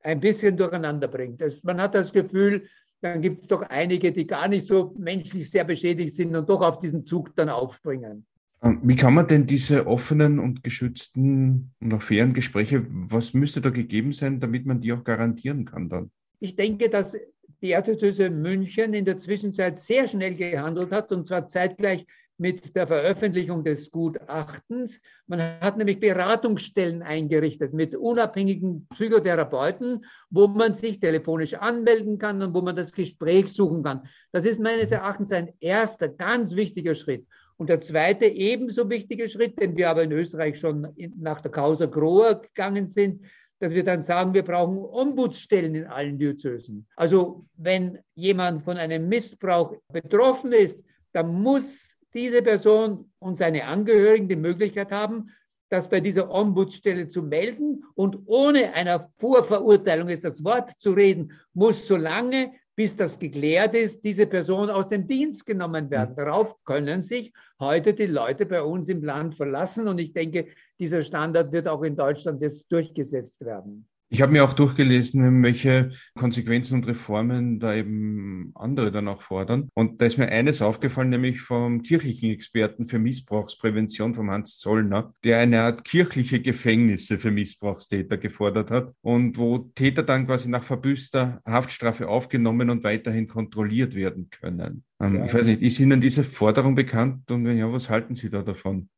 ein 0.01 0.19
bisschen 0.19 0.57
durcheinander 0.57 1.07
bringt. 1.07 1.41
Das, 1.41 1.63
man 1.63 1.81
hat 1.81 1.95
das 1.95 2.13
Gefühl, 2.13 2.67
dann 3.01 3.21
gibt 3.21 3.41
es 3.41 3.47
doch 3.47 3.63
einige, 3.63 4.11
die 4.11 4.27
gar 4.27 4.47
nicht 4.47 4.67
so 4.67 4.93
menschlich 4.97 5.49
sehr 5.49 5.65
beschädigt 5.65 6.15
sind 6.15 6.35
und 6.35 6.49
doch 6.49 6.61
auf 6.61 6.79
diesen 6.79 7.05
Zug 7.05 7.35
dann 7.35 7.49
aufspringen. 7.49 8.25
Ähm, 8.61 8.79
wie 8.83 8.95
kann 8.95 9.13
man 9.13 9.27
denn 9.27 9.45
diese 9.45 9.87
offenen 9.87 10.39
und 10.39 10.63
geschützten 10.63 11.73
und 11.81 11.93
auch 11.93 12.01
fairen 12.01 12.33
Gespräche, 12.33 12.85
was 12.89 13.33
müsste 13.33 13.59
da 13.59 13.71
gegeben 13.71 14.13
sein, 14.13 14.39
damit 14.39 14.65
man 14.65 14.79
die 14.79 14.93
auch 14.93 15.03
garantieren 15.03 15.65
kann 15.65 15.89
dann? 15.89 16.11
Ich 16.39 16.55
denke, 16.55 16.89
dass 16.89 17.17
die 17.63 17.71
Erzdiözese 17.71 18.29
München 18.29 18.93
in 18.93 19.05
der 19.05 19.17
Zwischenzeit 19.17 19.79
sehr 19.79 20.07
schnell 20.07 20.35
gehandelt 20.35 20.91
hat 20.91 21.13
und 21.13 21.25
zwar 21.25 21.47
zeitgleich 21.47 22.05
mit 22.37 22.75
der 22.75 22.87
Veröffentlichung 22.87 23.63
des 23.63 23.89
Gutachtens. 23.89 24.99
Man 25.27 25.41
hat 25.61 25.77
nämlich 25.77 26.01
Beratungsstellen 26.01 27.01
eingerichtet 27.01 27.73
mit 27.73 27.95
unabhängigen 27.95 28.85
Psychotherapeuten, 28.89 30.03
wo 30.29 30.47
man 30.47 30.73
sich 30.73 30.99
telefonisch 30.99 31.53
anmelden 31.53 32.17
kann 32.17 32.41
und 32.41 32.53
wo 32.53 32.61
man 32.61 32.75
das 32.75 32.91
Gespräch 32.91 33.47
suchen 33.53 33.81
kann. 33.81 34.09
Das 34.33 34.43
ist 34.43 34.59
meines 34.59 34.91
Erachtens 34.91 35.31
ein 35.31 35.53
erster 35.61 36.09
ganz 36.09 36.57
wichtiger 36.57 36.95
Schritt. 36.95 37.25
Und 37.55 37.69
der 37.69 37.79
zweite 37.79 38.25
ebenso 38.25 38.89
wichtige 38.89 39.29
Schritt, 39.29 39.61
den 39.61 39.77
wir 39.77 39.89
aber 39.89 40.03
in 40.03 40.11
Österreich 40.11 40.59
schon 40.59 40.87
nach 41.15 41.39
der 41.39 41.51
Causa 41.51 41.85
Grohr 41.85 42.41
gegangen 42.41 42.87
sind, 42.87 43.23
dass 43.59 43.71
wir 43.71 43.83
dann 43.83 44.03
sagen, 44.03 44.33
wir 44.33 44.43
brauchen 44.43 44.77
Ombudsstellen 44.77 45.75
in 45.75 45.85
allen 45.85 46.17
Diözesen. 46.17 46.87
Also 46.95 47.45
wenn 47.55 47.99
jemand 48.15 48.63
von 48.63 48.77
einem 48.77 49.07
Missbrauch 49.07 49.75
betroffen 49.91 50.51
ist, 50.51 50.83
dann 51.13 51.41
muss 51.41 51.97
diese 52.13 52.41
Person 52.41 53.11
und 53.19 53.37
seine 53.37 53.65
Angehörigen 53.65 54.27
die 54.27 54.35
Möglichkeit 54.35 54.91
haben, 54.91 55.29
das 55.69 55.89
bei 55.89 55.99
dieser 55.99 56.29
Ombudsstelle 56.29 57.07
zu 57.07 57.23
melden 57.23 57.83
und 57.95 58.19
ohne 58.25 58.73
einer 58.73 59.09
Vorverurteilung 59.17 60.09
ist 60.09 60.23
das 60.23 60.43
Wort 60.43 60.71
zu 60.77 60.91
reden, 60.91 61.31
muss 61.53 61.87
solange 61.87 62.53
bis 62.75 62.95
das 62.95 63.19
geklärt 63.19 63.75
ist, 63.75 64.03
diese 64.03 64.25
Person 64.25 64.69
aus 64.69 64.89
dem 64.89 65.07
Dienst 65.07 65.45
genommen 65.45 65.89
werden. 65.89 66.11
Mhm. 66.11 66.17
Darauf 66.17 66.55
können 66.63 67.03
sich 67.03 67.33
heute 67.59 67.93
die 67.93 68.07
Leute 68.07 68.45
bei 68.45 68.61
uns 68.61 68.89
im 68.89 69.03
Land 69.03 69.35
verlassen. 69.35 69.87
Und 69.87 69.99
ich 69.99 70.13
denke, 70.13 70.47
dieser 70.79 71.03
Standard 71.03 71.51
wird 71.51 71.67
auch 71.67 71.83
in 71.83 71.95
Deutschland 71.95 72.41
jetzt 72.41 72.65
durchgesetzt 72.71 73.45
werden. 73.45 73.87
Ich 74.13 74.21
habe 74.21 74.31
mir 74.31 74.43
auch 74.43 74.53
durchgelesen, 74.53 75.41
welche 75.41 75.89
Konsequenzen 76.13 76.75
und 76.75 76.87
Reformen 76.87 77.59
da 77.59 77.73
eben 77.73 78.51
andere 78.53 78.91
dann 78.91 79.07
auch 79.07 79.23
fordern. 79.23 79.69
Und 79.73 79.99
da 79.99 80.05
ist 80.05 80.19
mir 80.19 80.27
eines 80.27 80.61
aufgefallen, 80.61 81.09
nämlich 81.09 81.41
vom 81.41 81.81
kirchlichen 81.81 82.29
Experten 82.29 82.85
für 82.85 82.99
Missbrauchsprävention, 82.99 84.13
vom 84.13 84.29
Hans 84.29 84.59
Zollner, 84.59 85.15
der 85.23 85.39
eine 85.39 85.61
Art 85.61 85.83
kirchliche 85.83 86.39
Gefängnisse 86.39 87.17
für 87.17 87.31
Missbrauchstäter 87.31 88.17
gefordert 88.19 88.69
hat 88.69 88.93
und 89.01 89.39
wo 89.39 89.57
Täter 89.73 90.03
dann 90.03 90.27
quasi 90.27 90.47
nach 90.47 90.63
verbüßter 90.63 91.41
Haftstrafe 91.43 92.07
aufgenommen 92.07 92.69
und 92.69 92.83
weiterhin 92.83 93.27
kontrolliert 93.27 93.95
werden 93.95 94.29
können. 94.29 94.83
Ähm, 94.99 95.15
ja. 95.15 95.25
Ich 95.25 95.33
weiß 95.33 95.47
nicht, 95.47 95.63
ist 95.63 95.79
Ihnen 95.79 96.01
diese 96.01 96.23
Forderung 96.23 96.75
bekannt 96.75 97.31
und 97.31 97.45
wenn 97.45 97.57
ja, 97.57 97.73
was 97.73 97.89
halten 97.89 98.13
Sie 98.13 98.29
da 98.29 98.43
davon? 98.43 98.89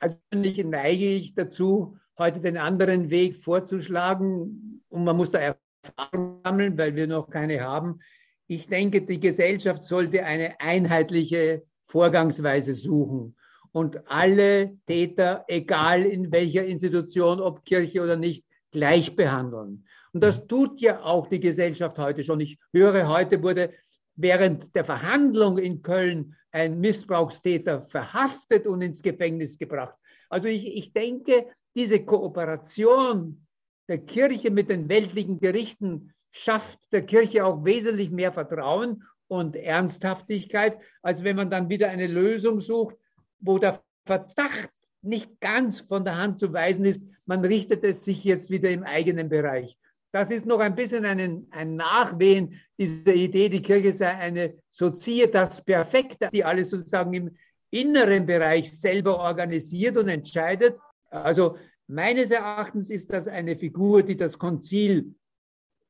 Persönlich 0.00 0.64
neige 0.64 1.14
ich 1.14 1.32
dazu, 1.36 1.96
heute 2.18 2.40
den 2.40 2.56
anderen 2.56 3.10
Weg 3.10 3.36
vorzuschlagen. 3.36 4.82
Und 4.88 5.04
man 5.04 5.16
muss 5.16 5.30
da 5.30 5.38
Erfahrung 5.38 6.40
sammeln, 6.44 6.78
weil 6.78 6.94
wir 6.94 7.06
noch 7.06 7.28
keine 7.28 7.60
haben. 7.60 8.00
Ich 8.46 8.66
denke, 8.66 9.02
die 9.02 9.20
Gesellschaft 9.20 9.84
sollte 9.84 10.24
eine 10.24 10.60
einheitliche 10.60 11.62
Vorgangsweise 11.86 12.74
suchen 12.74 13.36
und 13.72 14.08
alle 14.08 14.76
Täter, 14.86 15.44
egal 15.48 16.02
in 16.02 16.30
welcher 16.30 16.64
Institution, 16.64 17.40
ob 17.40 17.64
Kirche 17.64 18.02
oder 18.02 18.16
nicht, 18.16 18.44
gleich 18.70 19.16
behandeln. 19.16 19.84
Und 20.12 20.22
das 20.22 20.46
tut 20.46 20.80
ja 20.80 21.02
auch 21.02 21.26
die 21.26 21.40
Gesellschaft 21.40 21.98
heute 21.98 22.22
schon. 22.22 22.40
Ich 22.40 22.58
höre, 22.72 23.08
heute 23.08 23.42
wurde 23.42 23.72
während 24.14 24.74
der 24.76 24.84
Verhandlung 24.84 25.58
in 25.58 25.82
Köln 25.82 26.36
ein 26.52 26.78
Missbrauchstäter 26.78 27.82
verhaftet 27.82 28.66
und 28.68 28.80
ins 28.80 29.02
Gefängnis 29.02 29.58
gebracht. 29.58 29.96
Also 30.28 30.46
ich, 30.46 30.76
ich 30.76 30.92
denke, 30.92 31.46
diese 31.74 32.04
Kooperation 32.04 33.46
der 33.88 33.98
Kirche 33.98 34.50
mit 34.50 34.70
den 34.70 34.88
weltlichen 34.88 35.40
Gerichten 35.40 36.14
schafft 36.30 36.92
der 36.92 37.02
Kirche 37.02 37.44
auch 37.44 37.64
wesentlich 37.64 38.10
mehr 38.10 38.32
Vertrauen 38.32 39.04
und 39.28 39.56
Ernsthaftigkeit, 39.56 40.78
als 41.02 41.24
wenn 41.24 41.36
man 41.36 41.50
dann 41.50 41.68
wieder 41.68 41.90
eine 41.90 42.06
Lösung 42.06 42.60
sucht, 42.60 42.96
wo 43.40 43.58
der 43.58 43.82
Verdacht 44.06 44.70
nicht 45.02 45.40
ganz 45.40 45.80
von 45.80 46.04
der 46.04 46.16
Hand 46.16 46.40
zu 46.40 46.52
weisen 46.52 46.84
ist, 46.84 47.02
man 47.26 47.44
richtet 47.44 47.84
es 47.84 48.04
sich 48.04 48.24
jetzt 48.24 48.50
wieder 48.50 48.70
im 48.70 48.82
eigenen 48.82 49.28
Bereich. 49.28 49.76
Das 50.12 50.30
ist 50.30 50.46
noch 50.46 50.60
ein 50.60 50.74
bisschen 50.74 51.04
ein, 51.04 51.46
ein 51.50 51.76
Nachwehen 51.76 52.60
dieser 52.78 53.14
Idee, 53.14 53.48
die 53.48 53.62
Kirche 53.62 53.92
sei 53.92 54.10
eine 54.10 54.54
Societas 54.70 55.62
Perfekte, 55.64 56.28
die 56.32 56.44
alles 56.44 56.70
sozusagen 56.70 57.12
im 57.14 57.36
inneren 57.70 58.24
Bereich 58.24 58.72
selber 58.72 59.18
organisiert 59.18 59.96
und 59.96 60.08
entscheidet. 60.08 60.78
Also 61.14 61.56
meines 61.86 62.30
Erachtens 62.30 62.90
ist 62.90 63.12
das 63.12 63.28
eine 63.28 63.56
Figur, 63.56 64.02
die 64.02 64.16
das 64.16 64.38
Konzil, 64.38 65.14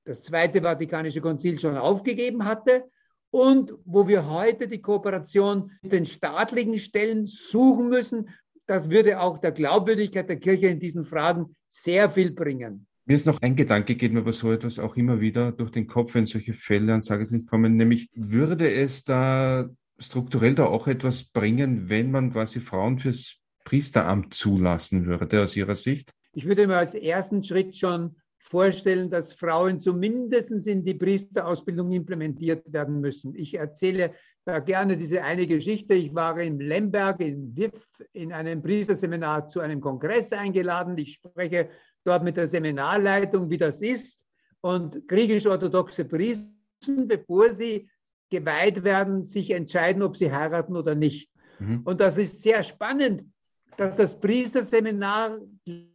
das 0.04 0.22
Zweite 0.22 0.62
Vatikanische 0.62 1.20
Konzil 1.20 1.58
schon 1.58 1.76
aufgegeben 1.76 2.44
hatte 2.44 2.84
und 3.30 3.74
wo 3.84 4.06
wir 4.06 4.28
heute 4.28 4.68
die 4.68 4.82
Kooperation 4.82 5.72
mit 5.82 5.92
den 5.92 6.06
staatlichen 6.06 6.78
Stellen 6.78 7.26
suchen 7.26 7.88
müssen. 7.88 8.28
Das 8.66 8.90
würde 8.90 9.20
auch 9.20 9.38
der 9.38 9.52
Glaubwürdigkeit 9.52 10.28
der 10.28 10.38
Kirche 10.38 10.68
in 10.68 10.78
diesen 10.78 11.04
Fragen 11.04 11.56
sehr 11.68 12.10
viel 12.10 12.32
bringen. 12.32 12.86
Mir 13.06 13.16
ist 13.16 13.26
noch 13.26 13.40
ein 13.42 13.56
Gedanke, 13.56 13.96
geht 13.96 14.12
mir 14.12 14.20
aber 14.20 14.32
so 14.32 14.50
etwas 14.52 14.78
auch 14.78 14.96
immer 14.96 15.20
wieder 15.20 15.52
durch 15.52 15.70
den 15.70 15.86
Kopf, 15.86 16.14
wenn 16.14 16.26
solche 16.26 16.54
Fälle 16.54 16.94
an 16.94 17.02
Tageslicht 17.02 17.46
kommen, 17.46 17.76
nämlich 17.76 18.08
würde 18.14 18.72
es 18.72 19.04
da 19.04 19.68
strukturell 19.98 20.54
da 20.54 20.66
auch 20.66 20.86
etwas 20.86 21.24
bringen, 21.24 21.88
wenn 21.88 22.10
man 22.10 22.32
quasi 22.32 22.60
Frauen 22.60 22.98
fürs 22.98 23.43
Priesteramt 23.64 24.34
zulassen 24.34 25.06
würde, 25.06 25.42
aus 25.42 25.56
Ihrer 25.56 25.76
Sicht? 25.76 26.12
Ich 26.34 26.46
würde 26.46 26.66
mir 26.66 26.76
als 26.76 26.94
ersten 26.94 27.42
Schritt 27.42 27.76
schon 27.76 28.16
vorstellen, 28.38 29.10
dass 29.10 29.32
Frauen 29.32 29.80
zumindest 29.80 30.50
in 30.66 30.84
die 30.84 30.94
Priesterausbildung 30.94 31.92
implementiert 31.92 32.70
werden 32.72 33.00
müssen. 33.00 33.34
Ich 33.34 33.54
erzähle 33.54 34.12
da 34.44 34.58
gerne 34.58 34.98
diese 34.98 35.22
eine 35.22 35.46
Geschichte. 35.46 35.94
Ich 35.94 36.14
war 36.14 36.38
in 36.38 36.58
Lemberg, 36.60 37.20
in 37.20 37.56
WIF, 37.56 37.72
in 38.12 38.32
einem 38.32 38.62
Priesterseminar 38.62 39.48
zu 39.48 39.60
einem 39.60 39.80
Kongress 39.80 40.30
eingeladen. 40.32 40.98
Ich 40.98 41.14
spreche 41.14 41.70
dort 42.04 42.22
mit 42.22 42.36
der 42.36 42.46
Seminarleitung, 42.46 43.48
wie 43.48 43.56
das 43.56 43.80
ist. 43.80 44.20
Und 44.60 45.08
griechisch-orthodoxe 45.08 46.04
Priester, 46.04 46.52
bevor 47.06 47.48
sie 47.50 47.88
geweiht 48.30 48.84
werden, 48.84 49.24
sich 49.24 49.50
entscheiden, 49.50 50.02
ob 50.02 50.16
sie 50.16 50.30
heiraten 50.30 50.76
oder 50.76 50.94
nicht. 50.94 51.30
Mhm. 51.58 51.80
Und 51.84 52.00
das 52.00 52.18
ist 52.18 52.42
sehr 52.42 52.62
spannend, 52.62 53.24
dass 53.76 53.96
das 53.96 54.18
Priesterseminar 54.18 55.38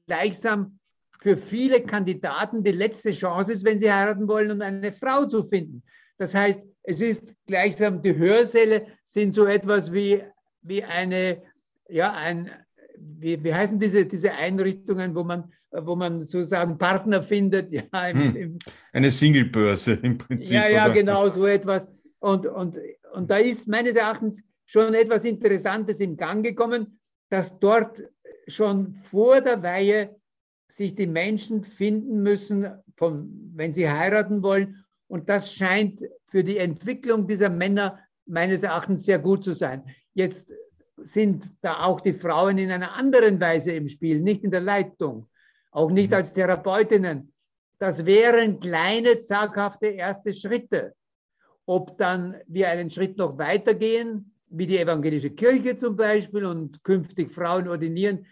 gleichsam 0.05 0.79
für 1.21 1.35
viele 1.35 1.81
Kandidaten 1.81 2.63
die 2.63 2.71
letzte 2.71 3.11
Chance 3.11 3.51
ist, 3.51 3.65
wenn 3.65 3.79
sie 3.79 3.91
heiraten 3.91 4.27
wollen, 4.27 4.51
um 4.51 4.61
eine 4.61 4.93
Frau 4.93 5.25
zu 5.25 5.47
finden. 5.47 5.83
Das 6.17 6.33
heißt, 6.33 6.61
es 6.83 7.01
ist 7.01 7.35
gleichsam, 7.45 8.01
die 8.01 8.15
Hörsäle 8.15 8.87
sind 9.05 9.35
so 9.35 9.45
etwas 9.45 9.91
wie, 9.91 10.23
wie 10.61 10.83
eine, 10.83 11.41
ja, 11.89 12.13
ein, 12.13 12.49
wie, 12.97 13.41
wie 13.43 13.53
heißen 13.53 13.79
diese, 13.79 14.05
diese 14.05 14.31
Einrichtungen, 14.31 15.13
wo 15.13 15.23
man, 15.23 15.51
wo 15.71 15.95
man 15.95 16.23
sozusagen 16.23 16.77
Partner 16.77 17.21
findet? 17.21 17.71
Ja, 17.93 18.07
im, 18.07 18.17
hm. 18.17 18.35
im, 18.35 18.59
eine 18.93 19.11
Singlebörse 19.11 19.93
im 20.01 20.17
Prinzip. 20.17 20.55
Ja, 20.55 20.67
ja, 20.67 20.85
oder? 20.85 20.93
genau, 20.93 21.29
so 21.29 21.45
etwas. 21.45 21.87
Und, 22.19 22.45
und, 22.45 22.77
und 23.13 23.29
da 23.29 23.37
ist 23.37 23.67
meines 23.67 23.95
Erachtens 23.95 24.41
schon 24.65 24.93
etwas 24.93 25.23
Interessantes 25.23 25.99
in 25.99 26.15
Gang 26.15 26.45
gekommen, 26.45 26.98
dass 27.29 27.59
dort 27.59 28.01
schon 28.47 28.95
vor 29.03 29.41
der 29.41 29.61
Weihe 29.63 30.15
sich 30.67 30.95
die 30.95 31.07
Menschen 31.07 31.63
finden 31.63 32.21
müssen, 32.21 32.67
von, 32.95 33.51
wenn 33.55 33.73
sie 33.73 33.89
heiraten 33.89 34.43
wollen. 34.43 34.83
Und 35.07 35.29
das 35.29 35.51
scheint 35.51 36.03
für 36.27 36.43
die 36.43 36.57
Entwicklung 36.57 37.27
dieser 37.27 37.49
Männer 37.49 37.99
meines 38.25 38.63
Erachtens 38.63 39.05
sehr 39.05 39.19
gut 39.19 39.43
zu 39.43 39.53
sein. 39.53 39.83
Jetzt 40.13 40.51
sind 41.03 41.49
da 41.61 41.83
auch 41.83 42.01
die 42.01 42.13
Frauen 42.13 42.57
in 42.57 42.71
einer 42.71 42.93
anderen 42.93 43.39
Weise 43.39 43.71
im 43.71 43.89
Spiel, 43.89 44.19
nicht 44.19 44.43
in 44.43 44.51
der 44.51 44.61
Leitung, 44.61 45.27
auch 45.71 45.89
nicht 45.89 46.09
mhm. 46.09 46.15
als 46.15 46.33
Therapeutinnen. 46.33 47.33
Das 47.79 48.05
wären 48.05 48.59
kleine, 48.59 49.23
zaghafte 49.23 49.87
erste 49.87 50.33
Schritte. 50.33 50.93
Ob 51.65 51.97
dann 51.97 52.35
wir 52.47 52.69
einen 52.69 52.89
Schritt 52.89 53.17
noch 53.17 53.37
weitergehen, 53.37 54.28
wie 54.49 54.67
die 54.67 54.77
evangelische 54.77 55.29
Kirche 55.29 55.77
zum 55.77 55.95
Beispiel 55.95 56.45
und 56.45 56.83
künftig 56.83 57.31
Frauen 57.31 57.67
ordinieren, 57.67 58.25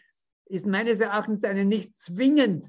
ist 0.45 0.65
meines 0.65 0.99
Erachtens 0.99 1.43
eine 1.43 1.65
nicht 1.65 1.99
zwingend 1.99 2.65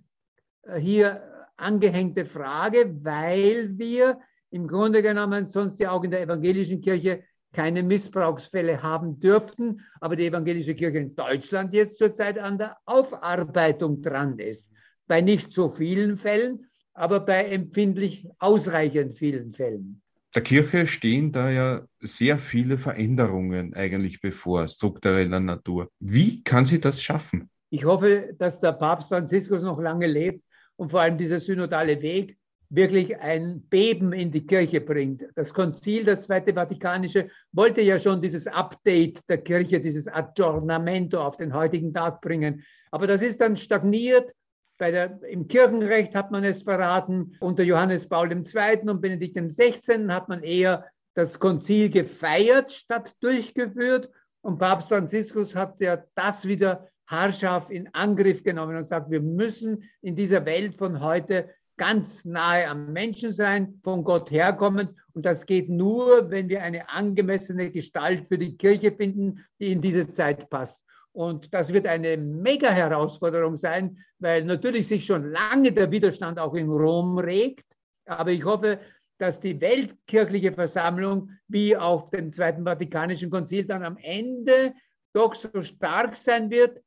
äh, 0.62 0.78
hier 0.78 1.22
angehängte 1.56 2.24
Frage, 2.24 2.94
weil 3.02 3.76
wir 3.78 4.20
im 4.50 4.66
Grunde 4.66 5.02
genommen 5.02 5.46
sonst 5.46 5.80
ja 5.80 5.90
auch 5.90 6.04
in 6.04 6.10
der 6.10 6.22
evangelischen 6.22 6.80
Kirche 6.80 7.24
keine 7.52 7.82
Missbrauchsfälle 7.82 8.82
haben 8.82 9.18
dürften, 9.20 9.80
aber 10.00 10.16
die 10.16 10.26
evangelische 10.26 10.74
Kirche 10.74 10.98
in 10.98 11.14
Deutschland 11.14 11.74
jetzt 11.74 11.98
zurzeit 11.98 12.38
an 12.38 12.58
der 12.58 12.76
Aufarbeitung 12.84 14.02
dran 14.02 14.38
ist. 14.38 14.68
Bei 15.06 15.20
nicht 15.20 15.52
so 15.52 15.70
vielen 15.70 16.16
Fällen, 16.16 16.66
aber 16.92 17.20
bei 17.20 17.46
empfindlich 17.46 18.28
ausreichend 18.38 19.18
vielen 19.18 19.54
Fällen. 19.54 20.02
Der 20.38 20.44
Kirche 20.44 20.86
stehen 20.86 21.32
da 21.32 21.50
ja 21.50 21.82
sehr 21.98 22.38
viele 22.38 22.78
Veränderungen 22.78 23.74
eigentlich 23.74 24.20
bevor, 24.20 24.68
struktureller 24.68 25.40
Natur. 25.40 25.88
Wie 25.98 26.44
kann 26.44 26.64
sie 26.64 26.80
das 26.80 27.02
schaffen? 27.02 27.50
Ich 27.70 27.84
hoffe, 27.84 28.36
dass 28.38 28.60
der 28.60 28.70
Papst 28.70 29.08
Franziskus 29.08 29.64
noch 29.64 29.80
lange 29.80 30.06
lebt 30.06 30.44
und 30.76 30.92
vor 30.92 31.00
allem 31.00 31.18
dieser 31.18 31.40
synodale 31.40 32.00
Weg 32.02 32.38
wirklich 32.70 33.18
ein 33.18 33.62
Beben 33.62 34.12
in 34.12 34.30
die 34.30 34.46
Kirche 34.46 34.80
bringt. 34.80 35.24
Das 35.34 35.52
Konzil, 35.52 36.04
das 36.04 36.22
Zweite 36.22 36.54
Vatikanische, 36.54 37.28
wollte 37.50 37.80
ja 37.80 37.98
schon 37.98 38.22
dieses 38.22 38.46
Update 38.46 39.18
der 39.28 39.38
Kirche, 39.38 39.80
dieses 39.80 40.06
Aggiornamento 40.06 41.20
auf 41.20 41.36
den 41.36 41.52
heutigen 41.52 41.92
Tag 41.92 42.20
bringen. 42.20 42.62
Aber 42.92 43.08
das 43.08 43.22
ist 43.22 43.40
dann 43.40 43.56
stagniert. 43.56 44.30
Bei 44.78 44.92
der, 44.92 45.20
Im 45.24 45.48
Kirchenrecht 45.48 46.14
hat 46.14 46.30
man 46.30 46.44
es 46.44 46.62
verraten. 46.62 47.36
Unter 47.40 47.64
Johannes 47.64 48.08
Paul 48.08 48.30
II. 48.30 48.88
und 48.88 49.00
Benedikt 49.00 49.36
XVI. 49.36 50.08
hat 50.08 50.28
man 50.28 50.42
eher 50.42 50.86
das 51.14 51.40
Konzil 51.40 51.90
gefeiert 51.90 52.70
statt 52.70 53.14
durchgeführt. 53.20 54.08
Und 54.40 54.58
Papst 54.58 54.88
Franziskus 54.88 55.56
hat 55.56 55.80
ja 55.80 56.04
das 56.14 56.46
wieder 56.46 56.88
haarscharf 57.08 57.70
in 57.70 57.92
Angriff 57.92 58.44
genommen 58.44 58.76
und 58.76 58.84
sagt, 58.84 59.10
wir 59.10 59.20
müssen 59.20 59.82
in 60.00 60.14
dieser 60.14 60.44
Welt 60.46 60.76
von 60.76 61.02
heute 61.02 61.50
ganz 61.76 62.24
nahe 62.24 62.68
am 62.68 62.92
Menschen 62.92 63.32
sein, 63.32 63.80
von 63.82 64.04
Gott 64.04 64.30
herkommen. 64.30 64.90
Und 65.12 65.24
das 65.24 65.46
geht 65.46 65.68
nur, 65.68 66.30
wenn 66.30 66.48
wir 66.48 66.62
eine 66.62 66.88
angemessene 66.88 67.70
Gestalt 67.70 68.28
für 68.28 68.38
die 68.38 68.56
Kirche 68.56 68.92
finden, 68.92 69.44
die 69.58 69.72
in 69.72 69.80
diese 69.80 70.08
Zeit 70.10 70.50
passt. 70.50 70.80
Und 71.18 71.52
das 71.52 71.72
wird 71.72 71.88
eine 71.88 72.16
mega 72.16 72.70
Herausforderung 72.70 73.56
sein, 73.56 73.98
weil 74.20 74.44
natürlich 74.44 74.86
sich 74.86 75.04
schon 75.04 75.32
lange 75.32 75.72
der 75.72 75.90
Widerstand 75.90 76.38
auch 76.38 76.54
in 76.54 76.70
Rom 76.70 77.18
regt. 77.18 77.66
Aber 78.06 78.30
ich 78.30 78.44
hoffe, 78.44 78.78
dass 79.18 79.40
die 79.40 79.60
weltkirchliche 79.60 80.52
Versammlung 80.52 81.30
wie 81.48 81.76
auf 81.76 82.10
dem 82.10 82.30
Zweiten 82.30 82.62
Vatikanischen 82.64 83.30
Konzil 83.30 83.64
dann 83.64 83.82
am 83.82 83.96
Ende 83.96 84.74
doch 85.12 85.34
so 85.34 85.60
stark 85.60 86.14
sein 86.14 86.50
wird, 86.50 86.80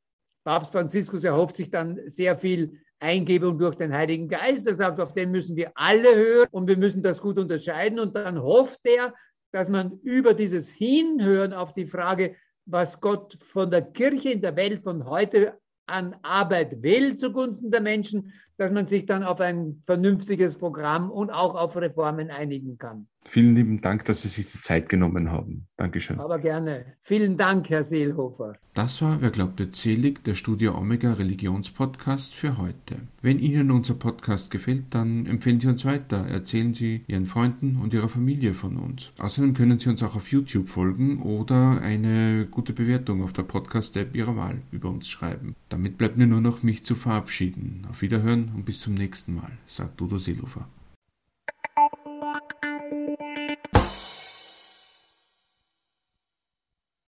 Papst 0.44 0.72
Franziskus 0.72 1.24
erhofft 1.24 1.56
sich 1.56 1.70
dann 1.70 2.00
sehr 2.06 2.38
viel 2.38 2.80
Eingebung 3.00 3.58
durch 3.58 3.74
den 3.74 3.92
Heiligen 3.92 4.28
Geist. 4.28 4.66
Er 4.66 4.76
sagt, 4.76 4.98
auf 4.98 5.12
den 5.12 5.30
müssen 5.30 5.56
wir 5.56 5.72
alle 5.74 6.16
hören 6.16 6.48
und 6.52 6.68
wir 6.68 6.78
müssen 6.78 7.02
das 7.02 7.20
gut 7.20 7.38
unterscheiden. 7.38 8.00
Und 8.00 8.16
dann 8.16 8.40
hofft 8.40 8.80
er, 8.84 9.12
dass 9.52 9.68
man 9.68 10.00
über 10.00 10.32
dieses 10.32 10.70
Hinhören 10.70 11.52
auf 11.52 11.74
die 11.74 11.86
Frage, 11.86 12.34
was 12.66 13.00
Gott 13.00 13.38
von 13.42 13.70
der 13.70 13.82
Kirche 13.82 14.30
in 14.30 14.40
der 14.40 14.56
Welt 14.56 14.82
von 14.82 15.06
heute 15.06 15.58
an 15.86 16.16
Arbeit 16.22 16.82
will 16.82 17.16
zugunsten 17.16 17.70
der 17.70 17.80
Menschen, 17.80 18.32
dass 18.56 18.72
man 18.72 18.86
sich 18.86 19.06
dann 19.06 19.22
auf 19.22 19.40
ein 19.40 19.82
vernünftiges 19.86 20.56
Programm 20.56 21.10
und 21.10 21.30
auch 21.30 21.54
auf 21.54 21.76
Reformen 21.76 22.30
einigen 22.30 22.78
kann. 22.78 23.06
Vielen 23.24 23.54
lieben 23.54 23.80
Dank, 23.80 24.04
dass 24.04 24.22
Sie 24.22 24.28
sich 24.28 24.50
die 24.50 24.60
Zeit 24.60 24.88
genommen 24.88 25.30
haben. 25.30 25.68
Dankeschön. 25.76 26.18
Aber 26.18 26.38
gerne. 26.38 26.84
Vielen 27.02 27.36
Dank, 27.36 27.70
Herr 27.70 27.84
Seelhofer. 27.84 28.54
Das 28.74 29.00
war 29.02 29.20
Wer 29.20 29.30
glaubt 29.30 29.58
wird 29.58 29.76
selig, 29.76 30.24
der 30.24 30.34
Studio 30.34 30.76
Omega 30.76 31.12
Religionspodcast 31.12 32.34
für 32.34 32.58
heute. 32.58 32.96
Wenn 33.20 33.38
Ihnen 33.38 33.70
unser 33.70 33.94
Podcast 33.94 34.50
gefällt, 34.50 34.86
dann 34.90 35.26
empfehlen 35.26 35.60
Sie 35.60 35.68
uns 35.68 35.84
weiter, 35.84 36.26
erzählen 36.26 36.74
Sie 36.74 37.04
Ihren 37.06 37.26
Freunden 37.26 37.76
und 37.76 37.94
Ihrer 37.94 38.08
Familie 38.08 38.54
von 38.54 38.76
uns. 38.76 39.12
Außerdem 39.18 39.54
können 39.54 39.78
Sie 39.78 39.90
uns 39.90 40.02
auch 40.02 40.16
auf 40.16 40.32
YouTube 40.32 40.68
folgen 40.68 41.22
oder 41.22 41.80
eine 41.80 42.46
gute 42.50 42.72
Bewertung 42.72 43.22
auf 43.22 43.32
der 43.32 43.42
Podcast-App 43.42 44.16
Ihrer 44.16 44.36
Wahl 44.36 44.62
über 44.72 44.88
uns 44.88 45.08
schreiben. 45.08 45.54
Damit 45.68 45.98
bleibt 45.98 46.16
mir 46.16 46.26
nur 46.26 46.40
noch, 46.40 46.62
mich 46.62 46.84
zu 46.84 46.94
verabschieden. 46.94 47.86
Auf 47.90 48.02
Wiederhören 48.02 48.41
und 48.54 48.64
bis 48.64 48.80
zum 48.80 48.94
nächsten 48.94 49.34
Mal, 49.34 49.52
sagt 49.66 50.00
Udo 50.00 50.18
Seelofer. 50.18 50.66